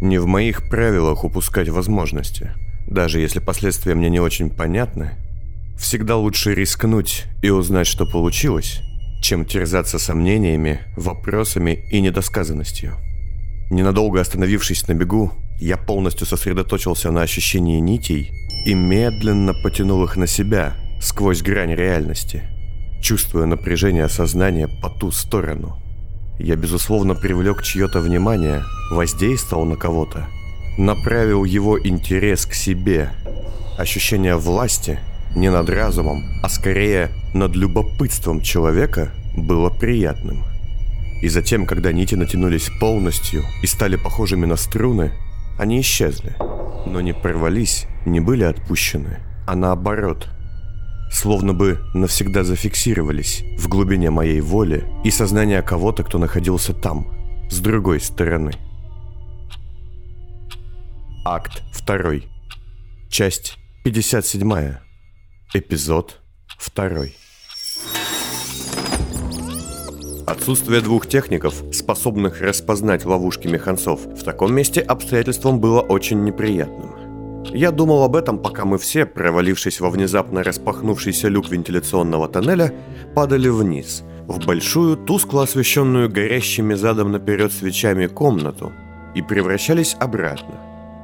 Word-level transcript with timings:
Не 0.00 0.18
в 0.18 0.26
моих 0.26 0.68
правилах 0.68 1.24
упускать 1.24 1.68
возможности. 1.68 2.52
Даже 2.86 3.20
если 3.20 3.40
последствия 3.40 3.94
мне 3.94 4.08
не 4.08 4.20
очень 4.20 4.48
понятны, 4.48 5.12
всегда 5.76 6.16
лучше 6.16 6.54
рискнуть 6.54 7.24
и 7.42 7.50
узнать, 7.50 7.86
что 7.88 8.06
получилось, 8.06 8.80
чем 9.20 9.44
терзаться 9.44 9.98
сомнениями, 9.98 10.80
вопросами 10.96 11.84
и 11.90 12.00
недосказанностью. 12.00 12.94
Ненадолго 13.70 14.20
остановившись 14.20 14.86
на 14.86 14.94
бегу, 14.94 15.32
я 15.60 15.76
полностью 15.76 16.26
сосредоточился 16.26 17.10
на 17.10 17.22
ощущении 17.22 17.80
нитей 17.80 18.30
и 18.64 18.74
медленно 18.74 19.52
потянул 19.52 20.04
их 20.04 20.16
на 20.16 20.26
себя 20.28 20.76
сквозь 21.00 21.42
грань 21.42 21.74
реальности, 21.74 22.44
чувствуя 23.02 23.46
напряжение 23.46 24.08
сознания 24.08 24.68
по 24.80 24.88
ту 24.90 25.10
сторону. 25.10 25.82
Я, 26.38 26.54
безусловно, 26.54 27.14
привлек 27.14 27.62
чье-то 27.62 28.00
внимание, 28.00 28.62
воздействовал 28.92 29.64
на 29.64 29.76
кого-то, 29.76 30.26
направил 30.76 31.44
его 31.44 31.78
интерес 31.78 32.46
к 32.46 32.54
себе. 32.54 33.10
Ощущение 33.76 34.36
власти 34.36 35.00
не 35.34 35.50
над 35.50 35.68
разумом, 35.68 36.22
а 36.42 36.48
скорее 36.48 37.10
над 37.34 37.56
любопытством 37.56 38.40
человека 38.40 39.10
было 39.36 39.68
приятным. 39.68 40.44
И 41.22 41.28
затем, 41.28 41.66
когда 41.66 41.92
нити 41.92 42.14
натянулись 42.14 42.70
полностью 42.80 43.42
и 43.62 43.66
стали 43.66 43.96
похожими 43.96 44.46
на 44.46 44.56
струны, 44.56 45.12
они 45.58 45.80
исчезли, 45.80 46.36
но 46.86 47.00
не 47.00 47.12
порвались, 47.12 47.86
не 48.06 48.20
были 48.20 48.44
отпущены, 48.44 49.18
а 49.44 49.56
наоборот, 49.56 50.28
словно 51.10 51.54
бы 51.54 51.80
навсегда 51.94 52.44
зафиксировались 52.44 53.42
в 53.58 53.68
глубине 53.68 54.10
моей 54.10 54.40
воли 54.40 54.84
и 55.04 55.10
сознания 55.10 55.62
кого-то, 55.62 56.04
кто 56.04 56.18
находился 56.18 56.72
там, 56.72 57.10
с 57.50 57.58
другой 57.60 58.00
стороны. 58.00 58.52
Акт 61.24 61.62
2. 61.86 62.20
Часть 63.10 63.58
57. 63.84 64.74
Эпизод 65.54 66.20
2. 66.74 66.88
Отсутствие 70.26 70.82
двух 70.82 71.06
техников, 71.06 71.62
способных 71.72 72.42
распознать 72.42 73.06
ловушки 73.06 73.48
механцов, 73.48 74.04
в 74.04 74.22
таком 74.24 74.54
месте 74.54 74.82
обстоятельством 74.82 75.58
было 75.58 75.80
очень 75.80 76.22
неприятным. 76.22 76.97
Я 77.46 77.70
думал 77.70 78.02
об 78.02 78.14
этом, 78.14 78.38
пока 78.38 78.64
мы 78.64 78.78
все, 78.78 79.06
провалившись 79.06 79.80
во 79.80 79.90
внезапно 79.90 80.42
распахнувшийся 80.42 81.28
люк 81.28 81.48
вентиляционного 81.48 82.28
тоннеля, 82.28 82.72
падали 83.14 83.48
вниз, 83.48 84.02
в 84.26 84.44
большую, 84.44 84.96
тускло 84.96 85.42
освещенную 85.44 86.10
горящими 86.10 86.74
задом 86.74 87.12
наперед 87.12 87.52
свечами 87.52 88.06
комнату 88.06 88.72
и 89.14 89.22
превращались 89.22 89.96
обратно. 89.98 90.56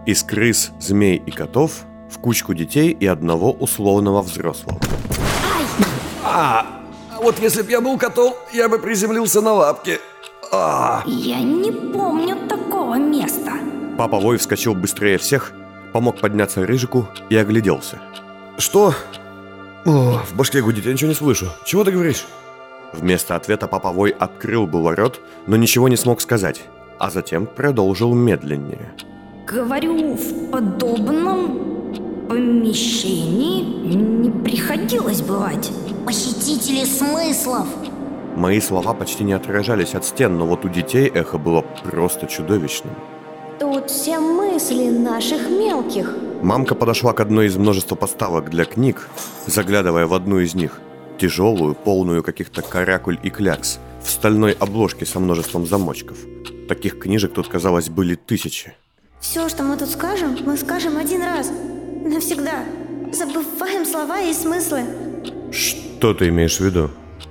Из 0.07 0.23
крыс, 0.23 0.71
змей 0.81 1.17
и 1.25 1.31
котов 1.31 1.85
в 2.11 2.19
кучку 2.19 2.53
детей 2.55 2.91
и 2.91 3.07
одного 3.07 3.51
условного 3.53 4.21
взрослого. 4.23 4.79
А, 6.23 6.67
вот 7.23 7.39
если 7.41 7.63
б 7.63 7.71
я 7.71 7.81
был 7.81 7.97
котом, 7.99 8.35
я 8.53 8.69
бы 8.69 8.79
приземлился 8.79 9.41
на 9.41 9.53
лапки. 9.55 9.99
А, 10.53 11.03
Я 11.07 11.41
не 11.41 11.73
помню 11.73 12.37
такого 12.49 12.97
места. 12.97 13.53
Папа 13.97 14.19
Вой 14.21 14.37
вскочил 14.37 14.75
быстрее 14.75 15.17
всех, 15.19 15.53
помог 15.95 16.19
подняться 16.19 16.67
Рыжику 16.67 17.07
и 17.31 17.37
огляделся. 17.37 17.99
что? 18.59 18.95
О, 19.87 20.19
в 20.29 20.35
башке 20.35 20.61
гудит, 20.61 20.87
я 20.87 20.93
ничего 20.93 21.09
не 21.09 21.15
слышу. 21.15 21.47
Чего 21.65 21.85
ты 21.85 21.93
говоришь? 21.93 22.27
Вместо 22.93 23.37
ответа 23.37 23.69
Папа 23.69 23.93
Вой 23.93 24.11
открыл 24.11 24.67
было 24.67 24.97
рот, 24.97 25.21
но 25.47 25.57
ничего 25.57 25.89
не 25.89 25.97
смог 25.97 26.21
сказать, 26.21 26.63
а 26.99 27.11
затем 27.11 27.47
продолжил 27.47 28.13
медленнее. 28.13 28.93
Говорю, 29.47 30.15
в 30.15 30.51
подобном 30.51 31.95
помещении 32.29 33.63
не 33.95 34.31
приходилось 34.43 35.23
бывать. 35.23 35.71
Похитители 36.05 36.85
смыслов. 36.85 37.69
Мои 38.35 38.61
слова 38.61 38.95
почти 38.95 39.23
не 39.23 39.33
отражались 39.35 39.95
от 39.95 40.05
стен, 40.05 40.39
но 40.39 40.47
вот 40.47 40.65
у 40.65 40.69
детей 40.69 41.07
эхо 41.07 41.39
было 41.39 41.61
просто 41.85 42.27
чудовищным. 42.27 42.95
Тут 43.65 43.91
все 43.91 44.19
мысли 44.19 44.91
наших 44.91 45.49
мелких. 45.49 46.15
Мамка 46.43 46.75
подошла 46.75 47.15
к 47.15 47.21
одной 47.21 47.47
из 47.47 47.57
множества 47.57 47.95
поставок 47.95 48.51
для 48.51 48.67
книг, 48.67 49.09
заглядывая 49.47 50.07
в 50.07 50.13
одну 50.13 50.39
из 50.41 50.55
них. 50.55 50.81
Тяжелую, 51.17 51.75
полную 51.75 52.23
каких-то 52.23 52.61
каракуль 52.61 53.19
и 53.23 53.31
клякс, 53.31 53.79
в 54.03 54.11
стальной 54.11 54.53
обложке 54.53 55.07
со 55.07 55.19
множеством 55.19 55.67
замочков. 55.67 56.19
Таких 56.69 56.99
книжек 56.99 57.33
тут, 57.33 57.49
казалось, 57.49 57.89
были 57.89 58.17
тысячи. 58.17 58.75
Все, 59.19 59.49
что 59.49 59.63
мы 59.63 59.79
тут 59.79 59.89
скажем, 59.89 60.37
мы 60.45 60.59
скажем 60.59 60.99
один 60.99 61.23
раз. 61.23 61.51
Навсегда. 62.05 62.65
Забываем 63.13 63.87
слова 63.87 64.21
и 64.21 64.35
смыслы. 64.35 64.83
Что 65.51 66.13
ты 66.13 66.29
имеешь 66.29 66.59
в 66.59 66.65
виду? 66.65 66.91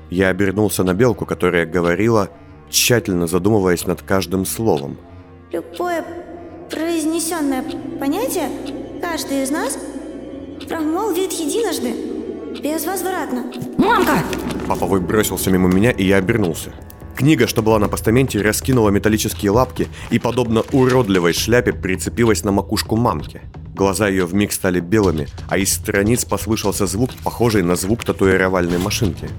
Я 0.10 0.30
обернулся 0.30 0.84
на 0.84 0.96
белку, 0.96 1.28
которая 1.28 1.68
говорила, 1.68 2.30
тщательно 2.72 3.28
задумываясь 3.28 3.86
над 3.86 4.02
каждым 4.02 4.48
словом. 4.48 4.98
Любое 5.52 6.04
произнесенное 6.74 7.64
понятие 8.00 8.50
каждый 9.02 9.44
из 9.44 9.52
нас 9.52 9.78
промолвит 10.68 11.32
единожды, 11.32 11.94
безвозвратно. 12.62 13.46
Мамка! 13.78 14.24
Паповой 14.68 15.00
бросился 15.00 15.52
мимо 15.52 15.70
меня, 15.70 15.92
и 15.92 16.04
я 16.06 16.18
обернулся. 16.18 16.74
Книга, 17.16 17.48
что 17.48 17.62
была 17.62 17.78
на 17.78 17.90
постаменте, 17.90 18.42
раскинула 18.42 18.90
металлические 18.90 19.52
лапки 19.52 19.88
и, 20.10 20.18
подобно 20.18 20.64
уродливой 20.72 21.34
шляпе, 21.34 21.74
прицепилась 21.74 22.44
на 22.44 22.52
макушку 22.52 22.96
мамки. 22.96 23.42
Глаза 23.76 24.08
ее 24.08 24.26
вмиг 24.26 24.52
стали 24.52 24.80
белыми, 24.80 25.28
а 25.50 25.58
из 25.60 25.74
страниц 25.74 26.26
послышался 26.26 26.88
звук, 26.88 27.12
похожий 27.24 27.62
на 27.62 27.76
звук 27.76 28.04
татуировальной 28.04 28.80
машинки. 28.80 29.30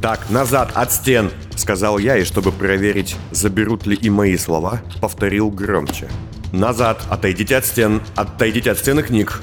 «Так, 0.00 0.30
назад, 0.30 0.72
от 0.74 0.92
стен!»– 0.92 1.30
сказал 1.56 1.98
я, 1.98 2.16
и 2.16 2.24
чтобы 2.24 2.52
проверить, 2.52 3.16
заберут 3.32 3.86
ли 3.86 3.96
и 3.96 4.08
мои 4.08 4.38
слова, 4.38 4.80
повторил 5.02 5.50
громче. 5.50 6.08
«Назад! 6.52 7.02
Отойдите 7.08 7.56
от 7.56 7.64
стен! 7.64 8.00
Отойдите 8.16 8.70
от 8.70 8.78
стен 8.78 8.98
и 8.98 9.02
книг!» 9.02 9.40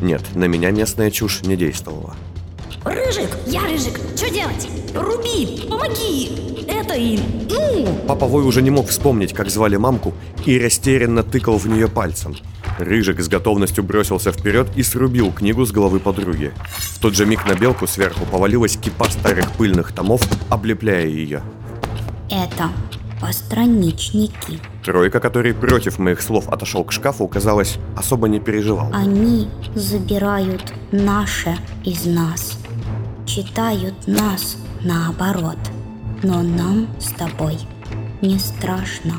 Нет, 0.00 0.22
на 0.34 0.44
меня 0.44 0.70
местная 0.70 1.10
чушь 1.10 1.42
не 1.42 1.56
действовала. 1.56 2.14
Рыжик! 2.84 3.30
Я 3.46 3.62
Рыжик! 3.62 3.98
Что 4.16 4.30
делать? 4.30 4.68
Руби! 4.94 5.66
Помоги! 5.68 6.64
Это 6.68 6.94
и... 6.94 7.18
Ну! 7.50 7.98
Папа 8.06 8.26
Вой 8.26 8.44
уже 8.44 8.62
не 8.62 8.70
мог 8.70 8.88
вспомнить, 8.88 9.32
как 9.32 9.50
звали 9.50 9.76
мамку, 9.76 10.14
и 10.46 10.58
растерянно 10.58 11.22
тыкал 11.22 11.58
в 11.58 11.66
нее 11.66 11.88
пальцем. 11.88 12.36
Рыжик 12.78 13.20
с 13.20 13.28
готовностью 13.28 13.82
бросился 13.82 14.30
вперед 14.30 14.68
и 14.76 14.82
срубил 14.82 15.32
книгу 15.32 15.64
с 15.64 15.72
головы 15.72 15.98
подруги. 15.98 16.52
В 16.76 17.00
тот 17.00 17.14
же 17.14 17.26
миг 17.26 17.46
на 17.46 17.54
белку 17.54 17.86
сверху 17.86 18.24
повалилась 18.26 18.76
кипа 18.76 19.06
старых 19.10 19.50
пыльных 19.52 19.92
томов, 19.92 20.22
облепляя 20.48 21.06
ее. 21.06 21.42
Это 22.30 22.70
постраничники. 23.20 24.60
Тройка, 24.84 25.20
который 25.20 25.54
против 25.54 25.98
моих 25.98 26.20
слов 26.20 26.48
отошел 26.48 26.84
к 26.84 26.92
шкафу, 26.92 27.26
казалось, 27.28 27.78
особо 27.96 28.28
не 28.28 28.40
переживал. 28.40 28.90
Они 28.92 29.48
забирают 29.74 30.72
наше 30.92 31.56
из 31.84 32.06
нас. 32.06 32.58
Читают 33.26 33.94
нас 34.06 34.56
наоборот. 34.82 35.58
Но 36.22 36.42
нам 36.42 36.88
с 36.98 37.10
тобой 37.12 37.58
не 38.20 38.38
страшно. 38.38 39.14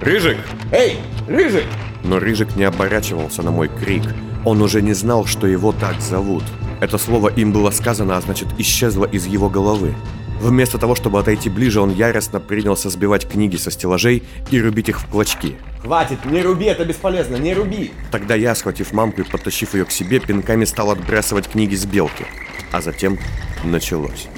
«Рыжик!» 0.00 0.38
Эй, 0.72 0.98
Рыжик! 1.28 1.66
Но 2.02 2.18
Рыжик 2.18 2.56
не 2.56 2.64
оборачивался 2.64 3.42
на 3.42 3.50
мой 3.50 3.68
крик. 3.68 4.02
Он 4.44 4.60
уже 4.60 4.82
не 4.82 4.92
знал, 4.92 5.24
что 5.24 5.46
его 5.46 5.72
так 5.72 6.00
зовут. 6.00 6.44
Это 6.80 6.98
слово 6.98 7.28
им 7.28 7.52
было 7.52 7.70
сказано, 7.70 8.16
а 8.16 8.20
значит 8.20 8.48
исчезло 8.58 9.06
из 9.06 9.26
его 9.26 9.48
головы. 9.48 9.94
Вместо 10.40 10.78
того, 10.78 10.94
чтобы 10.94 11.18
отойти 11.18 11.48
ближе, 11.48 11.80
он 11.80 11.92
яростно 11.92 12.40
принялся 12.40 12.90
сбивать 12.90 13.28
книги 13.28 13.56
со 13.56 13.70
стеллажей 13.70 14.22
и 14.50 14.60
рубить 14.60 14.88
их 14.88 15.00
в 15.00 15.06
клочки. 15.06 15.56
Хватит, 15.82 16.24
не 16.24 16.42
руби, 16.42 16.66
это 16.66 16.84
бесполезно, 16.84 17.36
не 17.36 17.54
руби. 17.54 17.92
Тогда 18.10 18.34
я, 18.34 18.54
схватив 18.54 18.92
мамку 18.92 19.22
и 19.22 19.24
подтащив 19.24 19.74
ее 19.74 19.84
к 19.84 19.90
себе, 19.90 20.20
пинками 20.20 20.64
стал 20.64 20.90
отбрасывать 20.90 21.48
книги 21.48 21.74
с 21.74 21.86
белки. 21.86 22.26
А 22.72 22.80
затем 22.80 23.18
началось. 23.64 24.28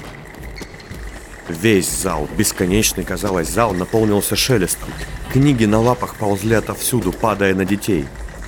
Весь 1.49 1.89
зал, 1.89 2.27
бесконечный, 2.37 3.03
казалось, 3.03 3.49
зал 3.49 3.73
наполнился 3.73 4.35
шелестом. 4.35 4.89
Книги 5.31 5.65
на 5.65 5.79
лапах 5.79 6.15
ползли 6.15 6.55
отовсюду, 6.55 7.11
падая 7.11 7.55
на 7.55 7.65
детей. 7.65 8.05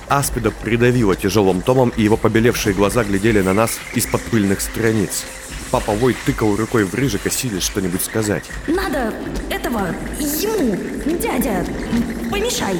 Аспида 0.08 0.50
придавило 0.50 1.16
тяжелым 1.16 1.62
томом, 1.62 1.92
и 1.96 2.02
его 2.02 2.16
побелевшие 2.16 2.74
глаза 2.74 3.04
глядели 3.04 3.40
на 3.40 3.54
нас 3.54 3.78
из-под 3.94 4.20
пыльных 4.22 4.60
страниц. 4.60 5.24
Папа 5.70 5.92
Вой 5.92 6.16
тыкал 6.26 6.56
рукой 6.56 6.84
в 6.84 6.94
рыжика, 6.94 7.30
силясь 7.30 7.62
что-нибудь 7.62 8.02
сказать. 8.02 8.44
Надо 8.66 9.14
этого, 9.50 9.94
ему, 10.18 10.76
дядя, 11.18 11.64
помешай. 12.30 12.76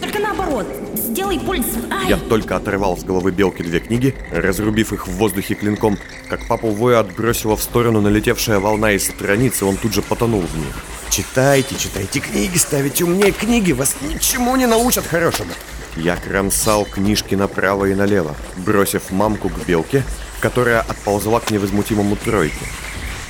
Только 0.00 0.18
наоборот, 0.18 0.66
сделай 0.94 1.40
пульс. 1.40 1.66
Ай! 1.90 2.10
Я 2.10 2.16
только 2.18 2.56
оторвал 2.56 2.98
с 2.98 3.04
головы 3.04 3.30
белки 3.30 3.62
две 3.62 3.80
книги, 3.80 4.14
разрубив 4.30 4.92
их 4.92 5.08
в 5.08 5.12
воздухе 5.12 5.54
клинком, 5.54 5.96
как 6.28 6.46
папу 6.46 6.68
Воя 6.68 7.00
отбросила 7.00 7.56
в 7.56 7.62
сторону 7.62 8.02
налетевшая 8.02 8.58
волна 8.58 8.92
из 8.92 9.06
страниц, 9.06 9.62
и 9.62 9.64
он 9.64 9.78
тут 9.78 9.94
же 9.94 10.02
потонул 10.02 10.42
в 10.42 10.58
них. 10.58 10.74
Читайте, 11.08 11.76
читайте 11.78 12.20
книги, 12.20 12.58
ставите 12.58 13.04
умнее 13.04 13.32
книги, 13.32 13.72
вас 13.72 13.96
ничему 14.02 14.54
не 14.56 14.66
научат 14.66 15.06
хорошему. 15.06 15.52
Я 15.96 16.16
кромсал 16.16 16.84
книжки 16.84 17.36
направо 17.36 17.86
и 17.86 17.94
налево, 17.94 18.34
бросив 18.56 19.10
мамку 19.12 19.48
к 19.48 19.64
белке, 19.64 20.02
которая 20.44 20.82
отползла 20.82 21.40
к 21.40 21.50
невозмутимому 21.50 22.16
тройке. 22.16 22.66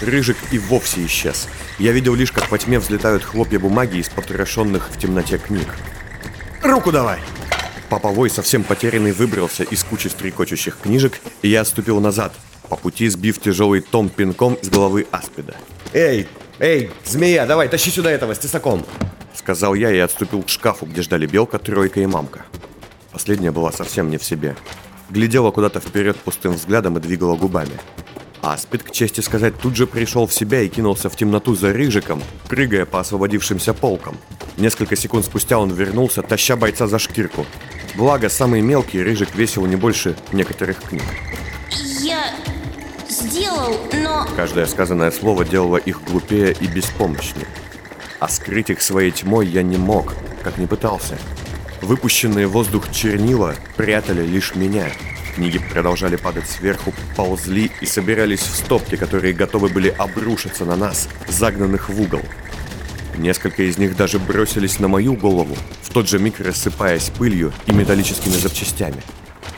Рыжик 0.00 0.37
и 0.50 0.58
вовсе 0.58 1.06
исчез. 1.06 1.46
Я 1.78 1.93
видел 1.93 2.16
лишь, 2.16 2.32
как 2.32 2.50
во 2.50 2.58
тьме 2.58 2.81
взлетают 2.81 3.22
хлопья 3.22 3.61
бумаги 3.61 3.99
из 3.99 4.08
потрошенных 4.08 4.90
в 4.90 4.99
темноте 4.99 5.38
книг. 5.38 5.69
«Руку 6.64 6.90
давай!» 6.90 7.20
Паповой, 7.88 8.31
совсем 8.31 8.64
потерянный, 8.64 9.12
выбрался 9.12 9.62
из 9.62 9.84
кучи 9.84 10.08
стрекочущих 10.08 10.76
книжек, 10.82 11.20
и 11.43 11.49
я 11.49 11.61
отступил 11.61 12.00
назад, 12.00 12.32
по 12.69 12.75
пути 12.75 13.06
сбив 13.08 13.40
тяжелый 13.40 13.81
том 13.81 14.08
пинком 14.08 14.58
с 14.61 14.69
головы 14.69 15.06
аспида. 15.12 15.55
Эй, 15.93 16.26
эй, 16.58 16.90
змея, 17.05 17.46
давай, 17.46 17.69
тащи 17.69 17.93
сюда 17.93 18.11
этого 18.11 18.34
с 18.34 18.40
тесаком. 18.40 18.84
Сказал 19.37 19.75
я 19.75 19.93
и 19.93 19.99
отступил 19.99 20.43
к 20.43 20.49
шкафу, 20.49 20.84
где 20.84 21.02
ждали 21.02 21.26
Белка, 21.26 21.61
Тройка 21.61 22.00
и 22.00 22.06
Мамка. 22.06 22.44
Последняя 23.12 23.52
была 23.52 23.70
совсем 23.70 24.11
не 24.11 24.19
в 24.19 24.25
себе. 24.25 24.56
Глядела 25.11 25.51
куда-то 25.51 25.81
вперед 25.81 26.17
пустым 26.17 26.55
взглядом 26.55 26.97
и 26.97 27.01
двигала 27.01 27.37
губами. 27.37 27.73
Аспид, 28.43 28.83
к 28.83 28.91
чести 28.91 29.21
сказать, 29.21 29.59
тут 29.59 29.75
же 29.75 29.87
пришел 29.87 30.27
в 30.27 30.35
себя 30.35 30.61
и 30.61 30.69
кинулся 30.69 31.09
в 31.09 31.17
темноту 31.17 31.55
за 31.55 31.73
Рыжиком, 31.73 32.23
прыгая 32.49 32.85
по 32.85 33.01
освободившимся 33.01 33.73
полкам. 33.73 34.17
Несколько 34.56 34.97
секунд 34.97 35.25
спустя 35.25 35.59
он 35.59 35.71
вернулся, 35.71 36.23
таща 36.23 36.56
бойца 36.56 36.87
за 36.87 36.99
шкирку. 36.99 37.47
Благо, 37.97 38.29
самый 38.29 38.61
мелкий 38.61 39.03
Рыжик 39.03 39.35
весил 39.35 39.65
не 39.67 39.77
больше 39.77 40.17
некоторых 40.33 40.81
книг. 40.83 41.05
Я 42.00 42.35
сделал, 43.09 43.79
но... 43.93 44.27
Каждое 44.37 44.67
сказанное 44.67 45.11
слово 45.11 45.45
делало 45.45 45.79
их 45.79 46.03
глупее 46.05 46.55
и 46.61 46.67
беспомощнее. 46.67 47.47
А 48.21 48.29
скрыть 48.29 48.71
их 48.71 48.83
своей 48.83 49.11
тьмой 49.11 49.47
я 49.47 49.62
не 49.62 49.77
мог, 49.77 50.12
как 50.43 50.59
не 50.59 50.67
пытался. 50.67 51.19
Выпущенные 51.85 52.47
в 52.47 52.53
воздух 52.53 52.91
чернила 52.91 53.55
прятали 53.77 54.25
лишь 54.25 54.55
меня. 54.55 54.87
Книги 55.35 55.59
продолжали 55.59 56.17
падать 56.17 56.49
сверху, 56.49 56.95
ползли 57.15 57.71
и 57.83 57.85
собирались 57.85 58.41
в 58.41 58.57
стопки, 58.57 58.97
которые 58.97 59.35
готовы 59.35 59.69
были 59.69 59.91
обрушиться 59.91 60.65
на 60.65 60.77
нас, 60.77 61.11
загнанных 61.29 61.91
в 61.91 62.01
угол. 62.01 62.23
Несколько 63.19 63.65
из 63.65 63.77
них 63.77 63.99
даже 63.99 64.19
бросились 64.19 64.79
на 64.79 64.89
мою 64.89 65.15
голову, 65.15 65.55
в 65.83 65.91
тот 65.91 66.09
же 66.09 66.19
миг 66.19 66.41
рассыпаясь 66.41 67.11
пылью 67.11 67.53
и 67.67 67.73
металлическими 67.73 68.33
запчастями. 68.33 69.03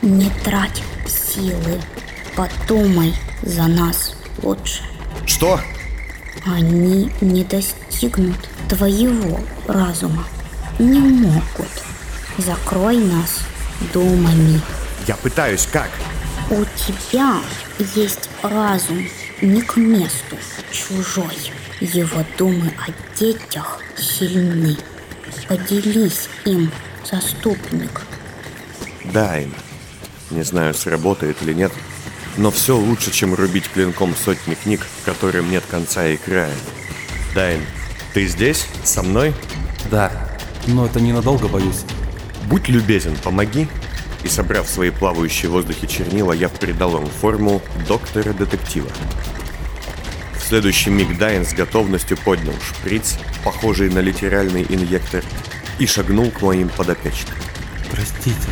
Не 0.01 0.29
трать 0.43 0.83
силы. 1.07 1.81
Подумай 2.35 3.13
за 3.41 3.67
нас 3.67 4.17
лучше. 4.43 4.83
Что? 5.25 5.61
Они 6.45 7.09
не 7.21 7.45
достигнут 7.45 8.49
твоего 8.67 9.39
разума. 9.65 10.25
Не 10.77 10.99
могут. 10.99 11.69
Закрой 12.37 12.97
нас 12.97 13.39
думами. 13.93 14.61
Я 15.07 15.15
пытаюсь, 15.15 15.67
как? 15.71 15.89
У 16.49 16.63
тебя 16.75 17.41
есть 17.95 18.29
разум 18.43 19.07
не 19.41 19.61
к 19.61 19.75
месту, 19.75 20.37
чужой. 20.71 21.37
Его 21.81 22.23
думы 22.37 22.71
о 22.87 23.19
детях 23.19 23.79
сильны. 23.95 24.77
Поделись 25.47 26.29
им, 26.45 26.71
заступник. 27.09 28.01
Да, 29.05 29.39
им. 29.39 29.53
Не 30.29 30.43
знаю, 30.43 30.73
сработает 30.73 31.41
или 31.41 31.53
нет, 31.53 31.71
но 32.37 32.51
все 32.51 32.77
лучше, 32.77 33.11
чем 33.11 33.33
рубить 33.33 33.69
клинком 33.69 34.15
сотни 34.15 34.55
книг, 34.55 34.85
которым 35.05 35.49
нет 35.49 35.63
конца 35.69 36.07
и 36.07 36.17
края. 36.17 36.53
Дайн, 37.33 37.61
ты 38.13 38.27
здесь? 38.27 38.67
Со 38.83 39.03
мной? 39.03 39.33
Да, 39.89 40.11
но 40.67 40.85
это 40.85 40.99
ненадолго, 40.99 41.47
боюсь. 41.47 41.83
Будь 42.49 42.69
любезен, 42.69 43.15
помоги. 43.23 43.67
И 44.23 44.29
собрав 44.29 44.67
свои 44.67 44.89
плавающие 44.89 45.49
в 45.49 45.53
воздухе 45.53 45.85
чернила, 45.85 46.31
я 46.31 46.49
придал 46.49 46.97
им 46.97 47.07
форму 47.07 47.61
доктора-детектива. 47.87 48.87
В 50.33 50.41
следующий 50.41 50.89
миг 50.89 51.17
Дайн 51.17 51.45
с 51.45 51.53
готовностью 51.53 52.17
поднял 52.17 52.53
шприц, 52.61 53.19
похожий 53.43 53.89
на 53.89 53.99
литеральный 53.99 54.65
инъектор, 54.67 55.23
и 55.77 55.85
шагнул 55.85 56.31
к 56.31 56.41
моим 56.41 56.69
подопечным. 56.69 57.35
Простите. 57.91 58.49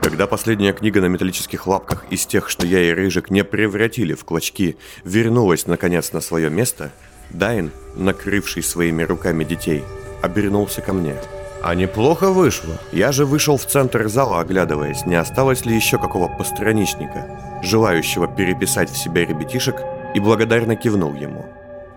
Когда 0.00 0.26
последняя 0.26 0.72
книга 0.72 1.00
на 1.00 1.06
металлических 1.06 1.66
лапках 1.66 2.04
из 2.10 2.26
тех, 2.26 2.50
что 2.50 2.66
я 2.66 2.82
и 2.82 2.92
Рыжик 2.92 3.30
не 3.30 3.42
превратили 3.44 4.14
в 4.14 4.24
клочки, 4.24 4.76
вернулась 5.04 5.66
наконец 5.66 6.12
на 6.12 6.20
свое 6.20 6.50
место, 6.50 6.92
Дайн, 7.30 7.70
накрывший 7.96 8.62
своими 8.62 9.02
руками 9.02 9.44
детей, 9.44 9.84
обернулся 10.22 10.80
ко 10.80 10.92
мне. 10.92 11.16
А 11.62 11.74
неплохо 11.74 12.30
вышло. 12.30 12.78
Я 12.92 13.10
же 13.10 13.24
вышел 13.24 13.56
в 13.56 13.64
центр 13.64 14.08
зала, 14.08 14.40
оглядываясь, 14.40 15.06
не 15.06 15.14
осталось 15.14 15.64
ли 15.64 15.74
еще 15.74 15.98
какого 15.98 16.28
постраничника, 16.28 17.26
желающего 17.62 18.28
переписать 18.28 18.90
в 18.90 18.98
себя 18.98 19.24
ребятишек, 19.24 19.76
и 20.14 20.20
благодарно 20.20 20.76
кивнул 20.76 21.14
ему. 21.14 21.46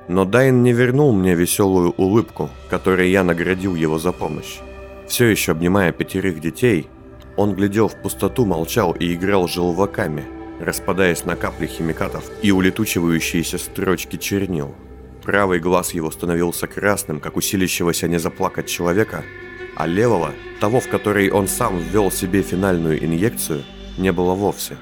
Но 0.08 0.24
Дайн 0.24 0.64
не 0.64 0.72
вернул 0.72 1.12
мне 1.14 1.36
веселую 1.36 1.94
улыбку, 1.98 2.50
которой 2.70 3.12
я 3.12 3.24
наградил 3.24 3.76
его 3.76 4.00
за 4.00 4.14
помощь. 4.14 4.60
Все 5.08 5.26
еще 5.26 5.52
обнимая 5.52 5.92
пятерых 5.92 6.40
детей, 6.40 6.90
он 7.36 7.54
глядел 7.54 7.88
в 7.88 8.02
пустоту, 8.02 8.46
молчал 8.46 8.94
и 8.94 9.14
играл 9.14 9.48
желваками, 9.48 10.26
распадаясь 10.60 11.26
на 11.26 11.36
капли 11.36 11.68
химикатов 11.68 12.24
и 12.42 12.52
улетучивающиеся 12.52 13.58
строчки 13.58 14.16
чернил. 14.18 14.74
Правый 15.28 15.60
глаз 15.60 15.94
его 15.94 16.10
становился 16.10 16.68
красным, 16.68 17.20
как 17.20 17.36
у 17.36 17.42
силящегося 17.42 18.08
не 18.08 18.18
заплакать 18.18 18.68
человека, 18.68 19.26
а 19.76 19.86
левого, 19.86 20.34
того, 20.62 20.80
в 20.80 20.88
который 20.88 21.30
он 21.32 21.50
сам 21.50 21.80
ввел 21.80 22.12
себе 22.12 22.42
финальную 22.42 23.04
инъекцию, 23.04 23.66
не 23.98 24.14
было 24.14 24.36
вовсе. 24.36 24.78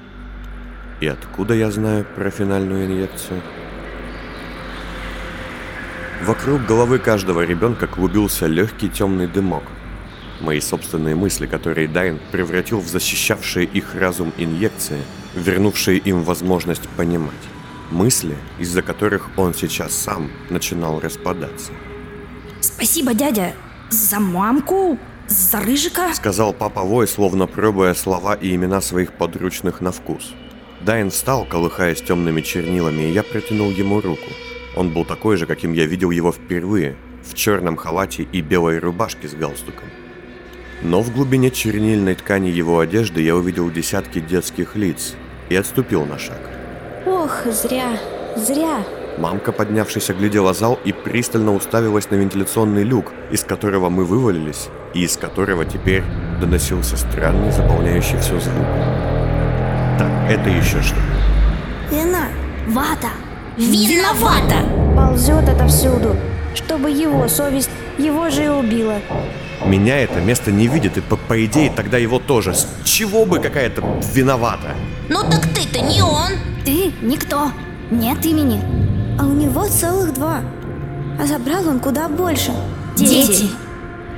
И 1.00 1.08
откуда 1.08 1.52
я 1.52 1.72
знаю 1.72 2.06
про 2.14 2.30
финальную 2.30 2.86
инъекцию? 2.86 3.42
Вокруг 6.22 6.64
головы 6.64 7.00
каждого 7.00 7.40
ребенка 7.44 7.88
клубился 7.88 8.46
легкий 8.46 8.88
темный 8.88 9.26
дымок. 9.26 9.64
Мои 10.40 10.60
собственные 10.60 11.16
мысли, 11.16 11.48
которые 11.48 11.88
Дайн 11.88 12.20
превратил 12.30 12.78
в 12.78 12.86
защищавшие 12.86 13.66
их 13.66 13.96
разум 13.96 14.32
инъекции, 14.38 15.02
вернувшие 15.34 15.98
им 15.98 16.22
возможность 16.22 16.88
понимать. 16.90 17.34
Мысли, 17.90 18.36
из-за 18.58 18.82
которых 18.82 19.30
он 19.36 19.54
сейчас 19.54 19.94
сам 19.94 20.30
начинал 20.50 21.00
распадаться. 21.00 21.72
Спасибо, 22.60 23.14
дядя, 23.14 23.54
за 23.90 24.18
мамку, 24.18 24.98
за 25.28 25.60
рыжика. 25.60 26.12
Сказал 26.14 26.52
папа 26.52 26.82
Вой, 26.82 27.06
словно 27.06 27.46
пробуя 27.46 27.94
слова 27.94 28.34
и 28.34 28.54
имена 28.54 28.80
своих 28.80 29.12
подручных 29.12 29.80
на 29.80 29.92
вкус. 29.92 30.34
Дайн 30.80 31.10
встал, 31.10 31.44
колыхаясь 31.44 32.02
темными 32.02 32.40
чернилами, 32.40 33.04
и 33.04 33.12
я 33.12 33.22
протянул 33.22 33.70
ему 33.70 34.00
руку. 34.00 34.30
Он 34.74 34.92
был 34.92 35.04
такой 35.04 35.36
же, 35.36 35.46
каким 35.46 35.72
я 35.72 35.86
видел 35.86 36.10
его 36.10 36.32
впервые, 36.32 36.96
в 37.24 37.34
черном 37.34 37.76
халате 37.76 38.24
и 38.30 38.40
белой 38.40 38.78
рубашке 38.78 39.28
с 39.28 39.34
галстуком. 39.34 39.88
Но 40.82 41.00
в 41.02 41.12
глубине 41.12 41.50
чернильной 41.50 42.14
ткани 42.14 42.50
его 42.50 42.80
одежды 42.80 43.22
я 43.22 43.34
увидел 43.36 43.70
десятки 43.70 44.20
детских 44.20 44.76
лиц 44.76 45.14
и 45.48 45.56
отступил 45.56 46.04
на 46.04 46.18
шаг. 46.18 46.40
Ох, 47.06 47.46
зря, 47.52 47.98
зря. 48.36 48.84
Мамка, 49.18 49.52
поднявшись, 49.52 50.10
оглядела 50.10 50.52
зал 50.52 50.78
и 50.84 50.92
пристально 50.92 51.54
уставилась 51.54 52.10
на 52.10 52.16
вентиляционный 52.16 52.82
люк, 52.82 53.12
из 53.30 53.44
которого 53.44 53.88
мы 53.88 54.04
вывалились, 54.04 54.68
и 54.92 55.04
из 55.04 55.16
которого 55.16 55.64
теперь 55.64 56.02
доносился 56.40 56.96
странный, 56.96 57.52
заполняющий 57.52 58.18
все 58.18 58.40
звук. 58.40 58.66
Так, 59.98 60.10
это 60.28 60.50
еще 60.50 60.82
что? 60.82 60.96
Вина 61.90 62.28
Вата. 62.66 63.10
Виновата. 63.56 64.66
ползет 64.94 65.48
отовсюду, 65.48 66.16
чтобы 66.54 66.90
его 66.90 67.28
совесть 67.28 67.70
его 67.96 68.28
же 68.30 68.44
и 68.44 68.48
убила. 68.48 68.96
Меня 69.64 69.98
это 70.00 70.20
место 70.20 70.50
не 70.50 70.66
видит, 70.66 70.98
и 70.98 71.00
по, 71.00 71.16
по 71.16 71.44
идее 71.44 71.72
тогда 71.74 71.96
его 71.98 72.18
тоже. 72.18 72.52
С 72.52 72.66
чего 72.84 73.24
бы 73.24 73.38
какая-то 73.38 73.82
виновата? 74.12 74.74
Ну 75.08 75.22
так 75.22 75.42
ты-то 75.54 75.80
не 75.80 76.02
он. 76.02 76.32
Ты 76.66 76.92
никто. 77.00 77.52
Нет 77.92 78.26
имени. 78.26 78.60
А 79.20 79.24
у 79.24 79.30
него 79.30 79.68
целых 79.68 80.12
два. 80.12 80.40
А 81.16 81.24
забрал 81.24 81.68
он 81.68 81.78
куда 81.78 82.08
больше. 82.08 82.50
Дети. 82.96 83.50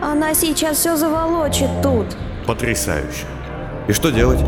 Она 0.01 0.33
сейчас 0.33 0.79
все 0.79 0.97
заволочит 0.97 1.69
тут. 1.83 2.07
Потрясающе. 2.47 3.27
И 3.87 3.93
что 3.93 4.11
делать? 4.11 4.41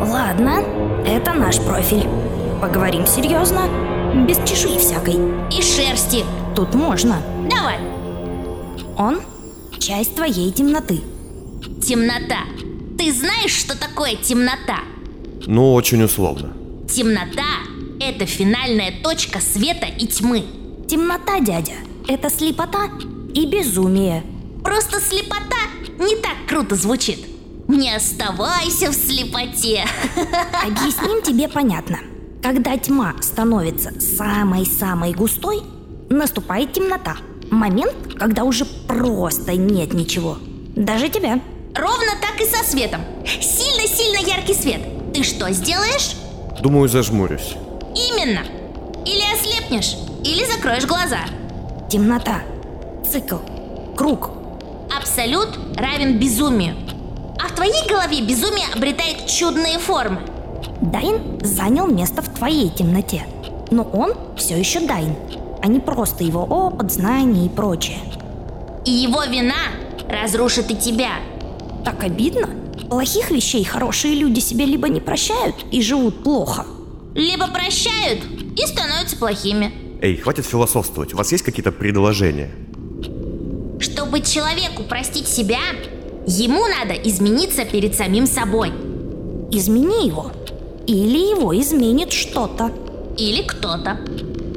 Ладно, 0.00 0.62
это 1.06 1.34
наш 1.34 1.60
профиль. 1.60 2.08
Поговорим 2.62 3.06
серьезно, 3.06 3.68
без 4.26 4.38
чешуи 4.48 4.78
всякой. 4.78 5.16
И 5.50 5.60
шерсти. 5.60 6.24
Тут 6.56 6.74
можно. 6.74 7.16
Давай. 7.50 7.76
Он– 8.96 9.20
часть 9.78 10.16
твоей 10.16 10.50
темноты. 10.52 11.02
Темнота. 11.82 12.44
Ты 12.96 13.12
знаешь, 13.12 13.52
что 13.52 13.78
такое 13.78 14.16
темнота? 14.16 14.78
Ну, 15.46 15.74
очень 15.74 16.02
условно. 16.02 16.52
Темнота– 16.88 17.60
Это 18.00 18.24
финальная 18.24 18.92
точка 19.02 19.40
света 19.40 19.86
и 19.86 20.06
тьмы. 20.06 20.44
Темнота, 20.88 21.38
дядя, 21.40 21.74
это 22.08 22.30
слепота 22.30 22.88
и 23.34 23.46
безумие. 23.46 24.24
Просто 24.64 25.00
слепота 25.00 25.56
не 25.98 26.16
так 26.16 26.36
круто 26.48 26.76
звучит. 26.76 27.18
Не 27.68 27.94
оставайся 27.94 28.90
в 28.90 28.94
слепоте. 28.94 29.84
Объясним 30.66 31.22
тебе 31.22 31.46
понятно. 31.46 31.98
Когда 32.42 32.76
тьма 32.78 33.14
становится 33.20 33.92
самой-самой 34.00 35.12
густой, 35.12 35.62
наступает 36.08 36.72
темнота. 36.72 37.16
Момент, 37.50 38.14
когда 38.18 38.44
уже 38.44 38.64
просто 38.64 39.52
нет 39.56 39.92
ничего. 39.92 40.38
Даже 40.74 41.08
тебя. 41.10 41.40
Ровно 41.74 42.12
так 42.20 42.40
и 42.40 42.44
со 42.44 42.64
светом. 42.64 43.02
Сильно-сильно 43.26 44.26
яркий 44.26 44.54
свет. 44.54 44.80
Ты 45.20 45.26
что 45.26 45.52
сделаешь? 45.52 46.16
Думаю, 46.62 46.88
зажмурюсь. 46.88 47.54
Именно. 47.94 48.40
Или 49.04 49.22
ослепнешь, 49.34 49.96
или 50.24 50.50
закроешь 50.50 50.86
глаза. 50.86 51.18
Темнота. 51.90 52.40
Цикл. 53.06 53.36
Круг. 53.94 54.30
Абсолют 54.96 55.58
равен 55.76 56.18
безумию. 56.18 56.74
А 57.38 57.48
в 57.48 57.54
твоей 57.54 57.86
голове 57.86 58.22
безумие 58.22 58.64
обретает 58.74 59.26
чудные 59.26 59.78
формы. 59.78 60.22
Дайн 60.80 61.38
занял 61.42 61.86
место 61.86 62.22
в 62.22 62.30
твоей 62.30 62.70
темноте. 62.70 63.26
Но 63.70 63.82
он 63.82 64.14
все 64.38 64.58
еще 64.58 64.80
Дайн, 64.80 65.14
а 65.60 65.66
не 65.66 65.80
просто 65.80 66.24
его 66.24 66.44
опыт, 66.44 66.92
знания 66.92 67.44
и 67.44 67.50
прочее. 67.50 67.98
И 68.86 68.90
его 68.90 69.22
вина 69.24 69.68
разрушит 70.08 70.70
и 70.70 70.76
тебя. 70.76 71.16
Так 71.84 72.04
обидно. 72.04 72.48
Плохих 72.90 73.30
вещей 73.30 73.62
хорошие 73.62 74.14
люди 74.16 74.40
себе 74.40 74.64
либо 74.64 74.88
не 74.88 75.00
прощают 75.00 75.54
и 75.70 75.80
живут 75.80 76.24
плохо. 76.24 76.66
Либо 77.14 77.46
прощают 77.46 78.24
и 78.56 78.66
становятся 78.66 79.16
плохими. 79.16 79.72
Эй, 80.02 80.16
хватит 80.16 80.44
философствовать. 80.44 81.14
У 81.14 81.16
вас 81.16 81.30
есть 81.30 81.44
какие-то 81.44 81.70
предложения? 81.70 82.50
Чтобы 83.78 84.22
человеку 84.22 84.82
простить 84.82 85.28
себя, 85.28 85.60
ему 86.26 86.66
надо 86.66 86.94
измениться 86.94 87.64
перед 87.64 87.94
самим 87.94 88.26
собой. 88.26 88.70
Измени 89.52 90.08
его. 90.08 90.32
Или 90.88 91.30
его 91.30 91.58
изменит 91.60 92.12
что-то. 92.12 92.72
Или 93.16 93.42
кто-то. 93.42 94.00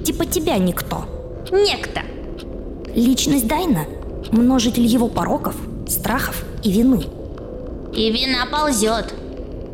Типа 0.03 0.25
тебя 0.25 0.57
никто. 0.57 1.05
Некто. 1.51 2.01
Личность 2.95 3.47
Дайна– 3.47 3.85
множитель 4.31 4.85
его 4.85 5.07
пороков, 5.07 5.55
страхов 5.87 6.43
и 6.63 6.71
вины. 6.71 7.05
И 7.95 8.11
вина 8.11 8.47
ползет. 8.47 9.13